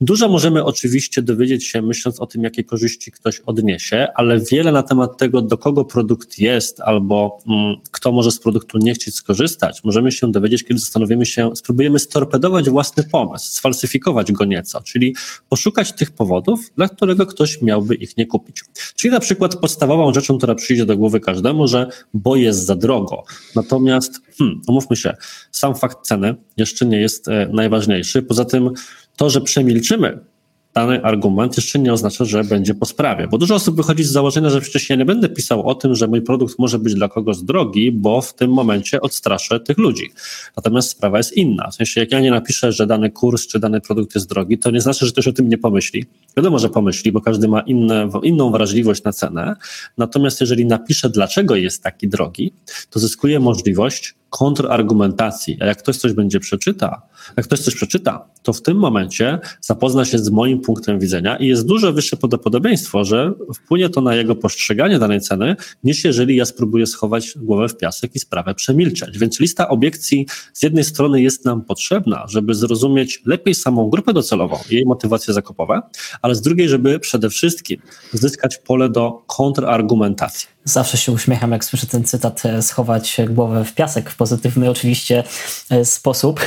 dużo 0.00 0.28
możemy 0.28 0.64
oczywiście 0.64 1.22
dowiedzieć 1.22 1.66
się 1.66 1.82
myśląc 1.82 2.20
o 2.20 2.26
tym, 2.26 2.42
jakie 2.42 2.64
korzyści 2.64 3.12
ktoś 3.12 3.40
odniesie, 3.40 4.01
ale 4.14 4.40
wiele 4.40 4.72
na 4.72 4.82
temat 4.82 5.16
tego, 5.18 5.42
do 5.42 5.58
kogo 5.58 5.84
produkt 5.84 6.38
jest, 6.38 6.80
albo 6.80 7.38
mm, 7.46 7.76
kto 7.90 8.12
może 8.12 8.30
z 8.30 8.38
produktu 8.38 8.78
nie 8.78 8.94
chcieć 8.94 9.14
skorzystać, 9.14 9.84
możemy 9.84 10.12
się 10.12 10.30
dowiedzieć, 10.30 10.64
kiedy 10.64 10.80
zastanowimy 10.80 11.26
się, 11.26 11.50
spróbujemy 11.56 11.98
storpedować 11.98 12.70
własny 12.70 13.04
pomysł, 13.04 13.52
sfalsyfikować 13.52 14.32
go 14.32 14.44
nieco, 14.44 14.82
czyli 14.82 15.16
poszukać 15.48 15.92
tych 15.92 16.10
powodów, 16.10 16.60
dla 16.76 16.88
którego 16.88 17.26
ktoś 17.26 17.62
miałby 17.62 17.94
ich 17.94 18.16
nie 18.16 18.26
kupić. 18.26 18.64
Czyli 18.96 19.12
na 19.12 19.20
przykład 19.20 19.56
podstawową 19.56 20.14
rzeczą, 20.14 20.38
która 20.38 20.54
przyjdzie 20.54 20.86
do 20.86 20.96
głowy 20.96 21.20
każdemu, 21.20 21.68
że 21.68 21.86
bo 22.14 22.36
jest 22.36 22.66
za 22.66 22.76
drogo. 22.76 23.24
Natomiast, 23.56 24.20
hmm, 24.38 24.60
umówmy 24.68 24.96
się, 24.96 25.16
sam 25.50 25.74
fakt 25.74 25.98
ceny 26.06 26.34
jeszcze 26.56 26.86
nie 26.86 27.00
jest 27.00 27.28
e, 27.28 27.48
najważniejszy. 27.52 28.22
Poza 28.22 28.44
tym 28.44 28.70
to, 29.16 29.30
że 29.30 29.40
przemilczymy 29.40 30.31
dany 30.74 31.02
argument 31.02 31.56
jeszcze 31.56 31.78
nie 31.78 31.92
oznacza, 31.92 32.24
że 32.24 32.44
będzie 32.44 32.74
po 32.74 32.86
sprawie. 32.86 33.28
Bo 33.28 33.38
dużo 33.38 33.54
osób 33.54 33.76
wychodzi 33.76 34.04
z 34.04 34.10
założenia, 34.10 34.50
że 34.50 34.60
przecież 34.60 34.90
ja 34.90 34.96
nie 34.96 35.04
będę 35.04 35.28
pisał 35.28 35.68
o 35.68 35.74
tym, 35.74 35.94
że 35.94 36.08
mój 36.08 36.22
produkt 36.22 36.58
może 36.58 36.78
być 36.78 36.94
dla 36.94 37.08
kogoś 37.08 37.38
drogi, 37.38 37.92
bo 37.92 38.20
w 38.20 38.34
tym 38.34 38.52
momencie 38.52 39.00
odstraszę 39.00 39.60
tych 39.60 39.78
ludzi. 39.78 40.10
Natomiast 40.56 40.90
sprawa 40.90 41.18
jest 41.18 41.32
inna. 41.32 41.70
W 41.70 41.74
sensie, 41.74 42.00
jak 42.00 42.12
ja 42.12 42.20
nie 42.20 42.30
napiszę, 42.30 42.72
że 42.72 42.86
dany 42.86 43.10
kurs 43.10 43.46
czy 43.46 43.58
dany 43.58 43.80
produkt 43.80 44.14
jest 44.14 44.28
drogi, 44.28 44.58
to 44.58 44.70
nie 44.70 44.80
znaczy, 44.80 45.06
że 45.06 45.12
ktoś 45.12 45.28
o 45.28 45.32
tym 45.32 45.48
nie 45.48 45.58
pomyśli. 45.58 46.04
Wiadomo, 46.36 46.58
że 46.58 46.68
pomyśli, 46.68 47.12
bo 47.12 47.20
każdy 47.20 47.48
ma 47.48 47.60
inne, 47.60 48.08
inną 48.22 48.50
wrażliwość 48.50 49.02
na 49.02 49.12
cenę. 49.12 49.56
Natomiast 49.98 50.40
jeżeli 50.40 50.66
napiszę, 50.66 51.10
dlaczego 51.10 51.56
jest 51.56 51.82
taki 51.82 52.08
drogi, 52.08 52.52
to 52.90 53.00
zyskuje 53.00 53.40
możliwość 53.40 54.14
kontrargumentacji. 54.32 55.56
A 55.60 55.66
jak 55.66 55.78
ktoś 55.78 55.96
coś 55.96 56.12
będzie 56.12 56.40
przeczyta, 56.40 57.02
jak 57.36 57.46
ktoś 57.46 57.60
coś 57.60 57.74
przeczyta, 57.74 58.28
to 58.42 58.52
w 58.52 58.62
tym 58.62 58.76
momencie 58.76 59.38
zapozna 59.60 60.04
się 60.04 60.18
z 60.18 60.30
moim 60.30 60.60
punktem 60.60 60.98
widzenia 60.98 61.36
i 61.36 61.46
jest 61.46 61.66
dużo 61.66 61.92
wyższe 61.92 62.16
prawdopodobieństwo, 62.16 63.04
że 63.04 63.32
wpłynie 63.54 63.88
to 63.88 64.00
na 64.00 64.14
jego 64.14 64.34
postrzeganie 64.34 64.98
danej 64.98 65.20
ceny, 65.20 65.56
niż 65.84 66.04
jeżeli 66.04 66.36
ja 66.36 66.44
spróbuję 66.44 66.86
schować 66.86 67.34
głowę 67.36 67.68
w 67.68 67.76
piasek 67.76 68.14
i 68.14 68.18
sprawę 68.18 68.54
przemilczeć. 68.54 69.18
Więc 69.18 69.40
lista 69.40 69.68
obiekcji 69.68 70.26
z 70.52 70.62
jednej 70.62 70.84
strony 70.84 71.22
jest 71.22 71.44
nam 71.44 71.64
potrzebna, 71.64 72.24
żeby 72.28 72.54
zrozumieć 72.54 73.22
lepiej 73.26 73.54
samą 73.54 73.90
grupę 73.90 74.12
docelową, 74.12 74.58
jej 74.70 74.84
motywacje 74.86 75.34
zakupowe, 75.34 75.82
ale 76.22 76.34
z 76.34 76.40
drugiej, 76.40 76.68
żeby 76.68 76.98
przede 76.98 77.30
wszystkim 77.30 77.80
zyskać 78.12 78.58
pole 78.58 78.88
do 78.88 79.24
kontrargumentacji. 79.26 80.48
Zawsze 80.64 80.96
się 80.96 81.12
uśmiecham, 81.12 81.52
jak 81.52 81.64
słyszę 81.64 81.86
ten 81.86 82.04
cytat, 82.04 82.46
e, 82.46 82.62
schować 82.62 83.20
głowę 83.28 83.64
w 83.64 83.74
piasek 83.74 84.10
w 84.10 84.16
pozytywny 84.16 84.70
oczywiście 84.70 85.24
e, 85.70 85.84
sposób. 85.84 86.40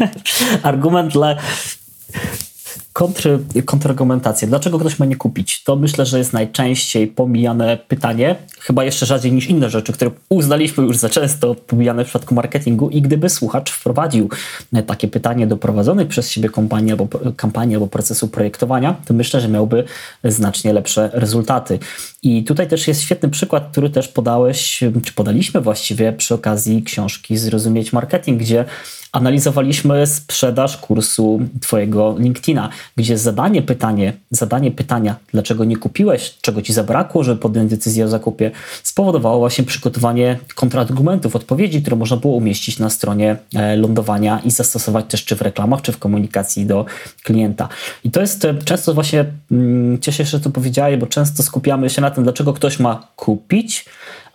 Argument 0.62 1.12
dla 1.12 1.36
kontry, 2.98 3.38
kontrargumentację. 3.64 4.48
Dlaczego 4.48 4.78
ktoś 4.78 4.98
ma 4.98 5.06
nie 5.06 5.16
kupić? 5.16 5.62
To 5.62 5.76
myślę, 5.76 6.06
że 6.06 6.18
jest 6.18 6.32
najczęściej 6.32 7.06
pomijane 7.06 7.78
pytanie, 7.88 8.36
chyba 8.60 8.84
jeszcze 8.84 9.06
rzadziej 9.06 9.32
niż 9.32 9.46
inne 9.46 9.70
rzeczy, 9.70 9.92
które 9.92 10.10
uznaliśmy 10.28 10.84
już 10.84 10.96
za 10.96 11.08
często 11.08 11.54
pomijane 11.54 12.04
w 12.04 12.08
przypadku 12.08 12.34
marketingu 12.34 12.90
i 12.90 13.02
gdyby 13.02 13.28
słuchacz 13.28 13.70
wprowadził 13.70 14.28
takie 14.86 15.08
pytanie 15.08 15.46
do 15.46 15.56
prowadzonej 15.56 16.06
przez 16.06 16.30
siebie 16.30 16.48
kampanii 16.48 16.90
albo, 16.90 17.08
kampanii 17.36 17.74
albo 17.74 17.86
procesu 17.86 18.28
projektowania, 18.28 18.96
to 19.06 19.14
myślę, 19.14 19.40
że 19.40 19.48
miałby 19.48 19.84
znacznie 20.24 20.72
lepsze 20.72 21.10
rezultaty. 21.12 21.78
I 22.22 22.44
tutaj 22.44 22.68
też 22.68 22.88
jest 22.88 23.02
świetny 23.02 23.28
przykład, 23.28 23.68
który 23.72 23.90
też 23.90 24.08
podałeś, 24.08 24.84
czy 25.04 25.12
podaliśmy 25.12 25.60
właściwie 25.60 26.12
przy 26.12 26.34
okazji 26.34 26.82
książki 26.82 27.36
Zrozumieć 27.36 27.92
Marketing, 27.92 28.40
gdzie 28.40 28.64
analizowaliśmy 29.12 30.06
sprzedaż 30.06 30.76
kursu 30.76 31.40
Twojego 31.60 32.16
LinkedIna, 32.18 32.68
gdzie 32.96 33.18
zadanie 33.18 33.62
pytanie, 33.62 34.12
zadanie 34.30 34.70
pytania, 34.70 35.16
dlaczego 35.32 35.64
nie 35.64 35.76
kupiłeś, 35.76 36.34
czego 36.40 36.62
Ci 36.62 36.72
zabrakło, 36.72 37.24
żeby 37.24 37.40
podjąć 37.40 37.70
decyzję 37.70 38.04
o 38.04 38.08
zakupie, 38.08 38.50
spowodowało 38.82 39.38
właśnie 39.38 39.64
przygotowanie 39.64 40.38
kontrargumentów, 40.54 41.36
odpowiedzi, 41.36 41.82
które 41.82 41.96
można 41.96 42.16
było 42.16 42.34
umieścić 42.34 42.78
na 42.78 42.90
stronie 42.90 43.36
e, 43.54 43.76
lądowania 43.76 44.40
i 44.44 44.50
zastosować 44.50 45.04
też 45.08 45.24
czy 45.24 45.36
w 45.36 45.42
reklamach, 45.42 45.82
czy 45.82 45.92
w 45.92 45.98
komunikacji 45.98 46.66
do 46.66 46.84
klienta. 47.22 47.68
I 48.04 48.10
to 48.10 48.20
jest 48.20 48.44
e, 48.44 48.54
często 48.54 48.94
właśnie, 48.94 49.24
mm, 49.50 49.98
cieszę 50.00 50.24
się, 50.24 50.30
że 50.30 50.40
to 50.40 50.50
powiedziałeś, 50.50 50.96
bo 50.96 51.06
często 51.06 51.42
skupiamy 51.42 51.90
się 51.90 52.02
na 52.02 52.10
tym, 52.10 52.24
dlaczego 52.24 52.52
ktoś 52.52 52.78
ma 52.78 53.08
kupić, 53.16 53.84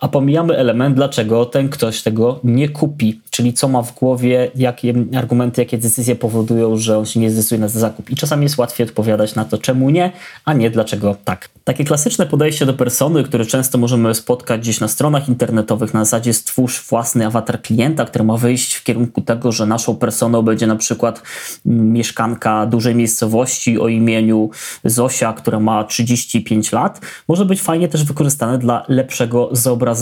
a 0.04 0.08
pomijamy 0.08 0.56
element, 0.56 0.96
dlaczego 0.96 1.46
ten 1.46 1.68
ktoś 1.68 2.02
tego 2.02 2.40
nie 2.44 2.68
kupi, 2.68 3.20
czyli 3.30 3.52
co 3.52 3.68
ma 3.68 3.82
w 3.82 3.94
głowie, 3.94 4.50
jakie 4.54 4.94
argumenty, 5.16 5.60
jakie 5.60 5.78
decyzje 5.78 6.16
powodują, 6.16 6.76
że 6.76 6.98
on 6.98 7.06
się 7.06 7.20
nie 7.20 7.30
zdecyduje 7.30 7.60
na 7.60 7.68
zakup. 7.68 8.10
I 8.10 8.16
czasami 8.16 8.42
jest 8.42 8.58
łatwiej 8.58 8.86
odpowiadać 8.86 9.34
na 9.34 9.44
to, 9.44 9.58
czemu 9.58 9.90
nie, 9.90 10.12
a 10.44 10.52
nie 10.52 10.70
dlaczego 10.70 11.16
tak. 11.24 11.48
Takie 11.64 11.84
klasyczne 11.84 12.26
podejście 12.26 12.66
do 12.66 12.74
persony, 12.74 13.24
które 13.24 13.46
często 13.46 13.78
możemy 13.78 14.14
spotkać 14.14 14.60
gdzieś 14.60 14.80
na 14.80 14.88
stronach 14.88 15.28
internetowych, 15.28 15.94
na 15.94 16.04
zasadzie 16.04 16.32
stwórz 16.32 16.88
własny 16.88 17.26
awatar 17.26 17.62
klienta, 17.62 18.04
który 18.04 18.24
ma 18.24 18.36
wyjść 18.36 18.74
w 18.74 18.84
kierunku 18.84 19.20
tego, 19.20 19.52
że 19.52 19.66
naszą 19.66 19.96
personą 19.96 20.42
będzie 20.42 20.66
na 20.66 20.76
przykład 20.76 21.22
mieszkanka 21.64 22.66
dużej 22.66 22.94
miejscowości 22.94 23.80
o 23.80 23.88
imieniu 23.88 24.50
Zosia, 24.84 25.32
która 25.32 25.60
ma 25.60 25.84
35 25.84 26.72
lat, 26.72 27.00
może 27.28 27.44
być 27.44 27.62
fajnie 27.62 27.88
też 27.88 28.04
wykorzystane 28.04 28.58
dla 28.58 28.84
lepszego 28.88 29.48
zobrazowania, 29.52 29.93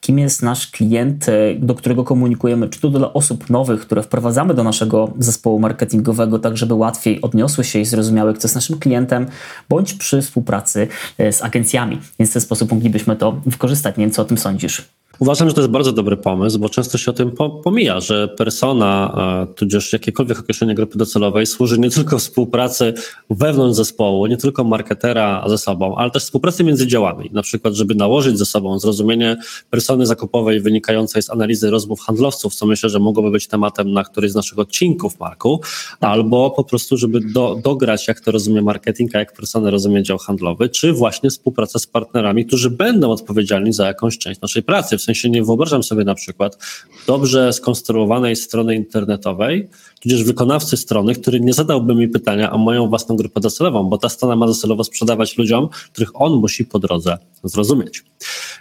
kim 0.00 0.18
jest 0.18 0.42
nasz 0.42 0.66
klient, 0.66 1.28
e, 1.28 1.54
do 1.54 1.74
którego 1.74 2.04
komunikujemy, 2.04 2.68
czy 2.68 2.80
to 2.80 2.88
dla 2.88 3.12
osób 3.12 3.50
nowych, 3.50 3.80
które 3.80 4.02
wprowadzamy 4.02 4.54
do 4.54 4.64
naszego 4.64 5.12
zespołu 5.18 5.58
marketingowego, 5.58 6.38
tak 6.38 6.56
żeby 6.56 6.74
łatwiej 6.74 7.20
odniosły 7.20 7.64
się 7.64 7.78
i 7.78 7.84
zrozumiały, 7.84 8.34
kto 8.34 8.44
jest 8.44 8.54
naszym 8.54 8.78
klientem, 8.78 9.26
bądź 9.68 9.94
przy 9.94 10.22
współpracy 10.22 10.88
e, 11.18 11.32
z 11.32 11.42
agencjami. 11.42 11.98
Więc 12.18 12.30
w 12.30 12.32
ten 12.32 12.42
sposób 12.42 12.70
moglibyśmy 12.72 13.16
to 13.16 13.32
wykorzystać. 13.46 13.96
Nie 13.96 14.04
wiem, 14.04 14.10
co 14.10 14.22
o 14.22 14.24
tym 14.24 14.38
sądzisz. 14.38 14.99
Uważam, 15.20 15.48
że 15.48 15.54
to 15.54 15.60
jest 15.60 15.70
bardzo 15.70 15.92
dobry 15.92 16.16
pomysł, 16.16 16.58
bo 16.58 16.68
często 16.68 16.98
się 16.98 17.10
o 17.10 17.14
tym 17.14 17.32
pomija, 17.64 18.00
że 18.00 18.28
persona, 18.28 19.16
tudzież 19.56 19.92
jakiekolwiek 19.92 20.38
określenie 20.38 20.74
grupy 20.74 20.98
docelowej 20.98 21.46
służy 21.46 21.78
nie 21.78 21.90
tylko 21.90 22.18
współpracy 22.18 22.94
wewnątrz 23.30 23.76
zespołu, 23.76 24.26
nie 24.26 24.36
tylko 24.36 24.64
marketera 24.64 25.44
ze 25.48 25.58
sobą, 25.58 25.96
ale 25.96 26.10
też 26.10 26.22
współpracy 26.22 26.64
między 26.64 26.86
działami. 26.86 27.30
Na 27.32 27.42
przykład, 27.42 27.74
żeby 27.74 27.94
nałożyć 27.94 28.38
ze 28.38 28.46
sobą 28.46 28.78
zrozumienie 28.78 29.36
persony 29.70 30.06
zakupowej 30.06 30.60
wynikającej 30.60 31.22
z 31.22 31.30
analizy 31.30 31.70
rozmów 31.70 32.00
handlowców, 32.00 32.54
co 32.54 32.66
myślę, 32.66 32.90
że 32.90 32.98
mogłoby 32.98 33.30
być 33.30 33.46
tematem 33.48 33.92
na 33.92 34.04
któryś 34.04 34.32
z 34.32 34.34
naszych 34.34 34.58
odcinków, 34.58 35.20
Marku, 35.20 35.60
albo 36.00 36.50
po 36.50 36.64
prostu, 36.64 36.96
żeby 36.96 37.20
do, 37.20 37.60
dograć, 37.64 38.08
jak 38.08 38.20
to 38.20 38.30
rozumie 38.30 38.62
marketing, 38.62 39.16
a 39.16 39.18
jak 39.18 39.32
persona 39.32 39.70
rozumie 39.70 40.02
dział 40.02 40.18
handlowy, 40.18 40.68
czy 40.68 40.92
właśnie 40.92 41.30
współpraca 41.30 41.78
z 41.78 41.86
partnerami, 41.86 42.46
którzy 42.46 42.70
będą 42.70 43.10
odpowiedzialni 43.10 43.72
za 43.72 43.86
jakąś 43.86 44.18
część 44.18 44.40
naszej 44.40 44.62
pracy. 44.62 44.98
W 44.98 45.00
sensie 45.00 45.09
nie 45.30 45.44
wyobrażam 45.44 45.82
sobie 45.82 46.04
na 46.04 46.14
przykład 46.14 46.58
dobrze 47.06 47.52
skonstruowanej 47.52 48.36
strony 48.36 48.76
internetowej, 48.76 49.68
tudzież 50.00 50.24
wykonawcy 50.24 50.76
strony, 50.76 51.14
który 51.14 51.40
nie 51.40 51.52
zadałby 51.52 51.94
mi 51.94 52.08
pytania 52.08 52.52
o 52.52 52.58
moją 52.58 52.88
własną 52.88 53.16
grupę 53.16 53.40
docelową, 53.40 53.84
bo 53.84 53.98
ta 53.98 54.08
strona 54.08 54.36
ma 54.36 54.46
docelowo 54.46 54.84
sprzedawać 54.84 55.38
ludziom, 55.38 55.68
których 55.92 56.20
on 56.20 56.32
musi 56.32 56.64
po 56.64 56.78
drodze 56.78 57.18
zrozumieć. 57.44 58.04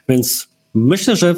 Więc 0.09 0.47
myślę, 0.73 1.15
że 1.15 1.35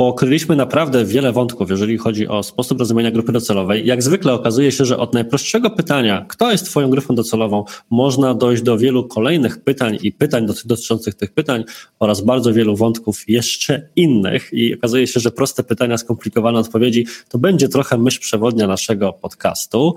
Pokryliśmy 0.00 0.56
naprawdę 0.56 1.04
wiele 1.04 1.32
wątków, 1.32 1.70
jeżeli 1.70 1.98
chodzi 1.98 2.28
o 2.28 2.42
sposób 2.42 2.78
rozumienia 2.78 3.10
grupy 3.10 3.32
docelowej. 3.32 3.86
Jak 3.86 4.02
zwykle 4.02 4.32
okazuje 4.32 4.72
się, 4.72 4.84
że 4.84 4.98
od 4.98 5.14
najprostszego 5.14 5.70
pytania, 5.70 6.26
kto 6.28 6.50
jest 6.50 6.64
Twoją 6.64 6.90
grupą 6.90 7.14
docelową, 7.14 7.64
można 7.90 8.34
dojść 8.34 8.62
do 8.62 8.78
wielu 8.78 9.08
kolejnych 9.08 9.64
pytań 9.64 9.98
i 10.02 10.12
pytań 10.12 10.46
dotyczących 10.64 11.14
tych 11.14 11.32
pytań 11.32 11.64
oraz 11.98 12.20
bardzo 12.20 12.52
wielu 12.52 12.76
wątków 12.76 13.28
jeszcze 13.28 13.88
innych. 13.96 14.50
I 14.52 14.74
okazuje 14.74 15.06
się, 15.06 15.20
że 15.20 15.30
proste 15.30 15.62
pytania, 15.62 15.98
skomplikowane 15.98 16.58
odpowiedzi 16.58 17.06
to 17.28 17.38
będzie 17.38 17.68
trochę 17.68 17.98
myśl 17.98 18.20
przewodnia 18.20 18.66
naszego 18.66 19.12
podcastu. 19.12 19.94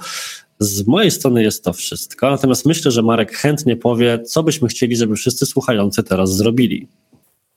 Z 0.59 0.87
mojej 0.87 1.11
strony 1.11 1.43
jest 1.43 1.63
to 1.63 1.73
wszystko, 1.73 2.31
natomiast 2.31 2.65
myślę, 2.65 2.91
że 2.91 3.01
Marek 3.01 3.31
chętnie 3.31 3.75
powie, 3.75 4.19
co 4.23 4.43
byśmy 4.43 4.67
chcieli, 4.67 4.95
żeby 4.95 5.15
wszyscy 5.15 5.45
słuchający 5.45 6.03
teraz 6.03 6.35
zrobili. 6.35 6.87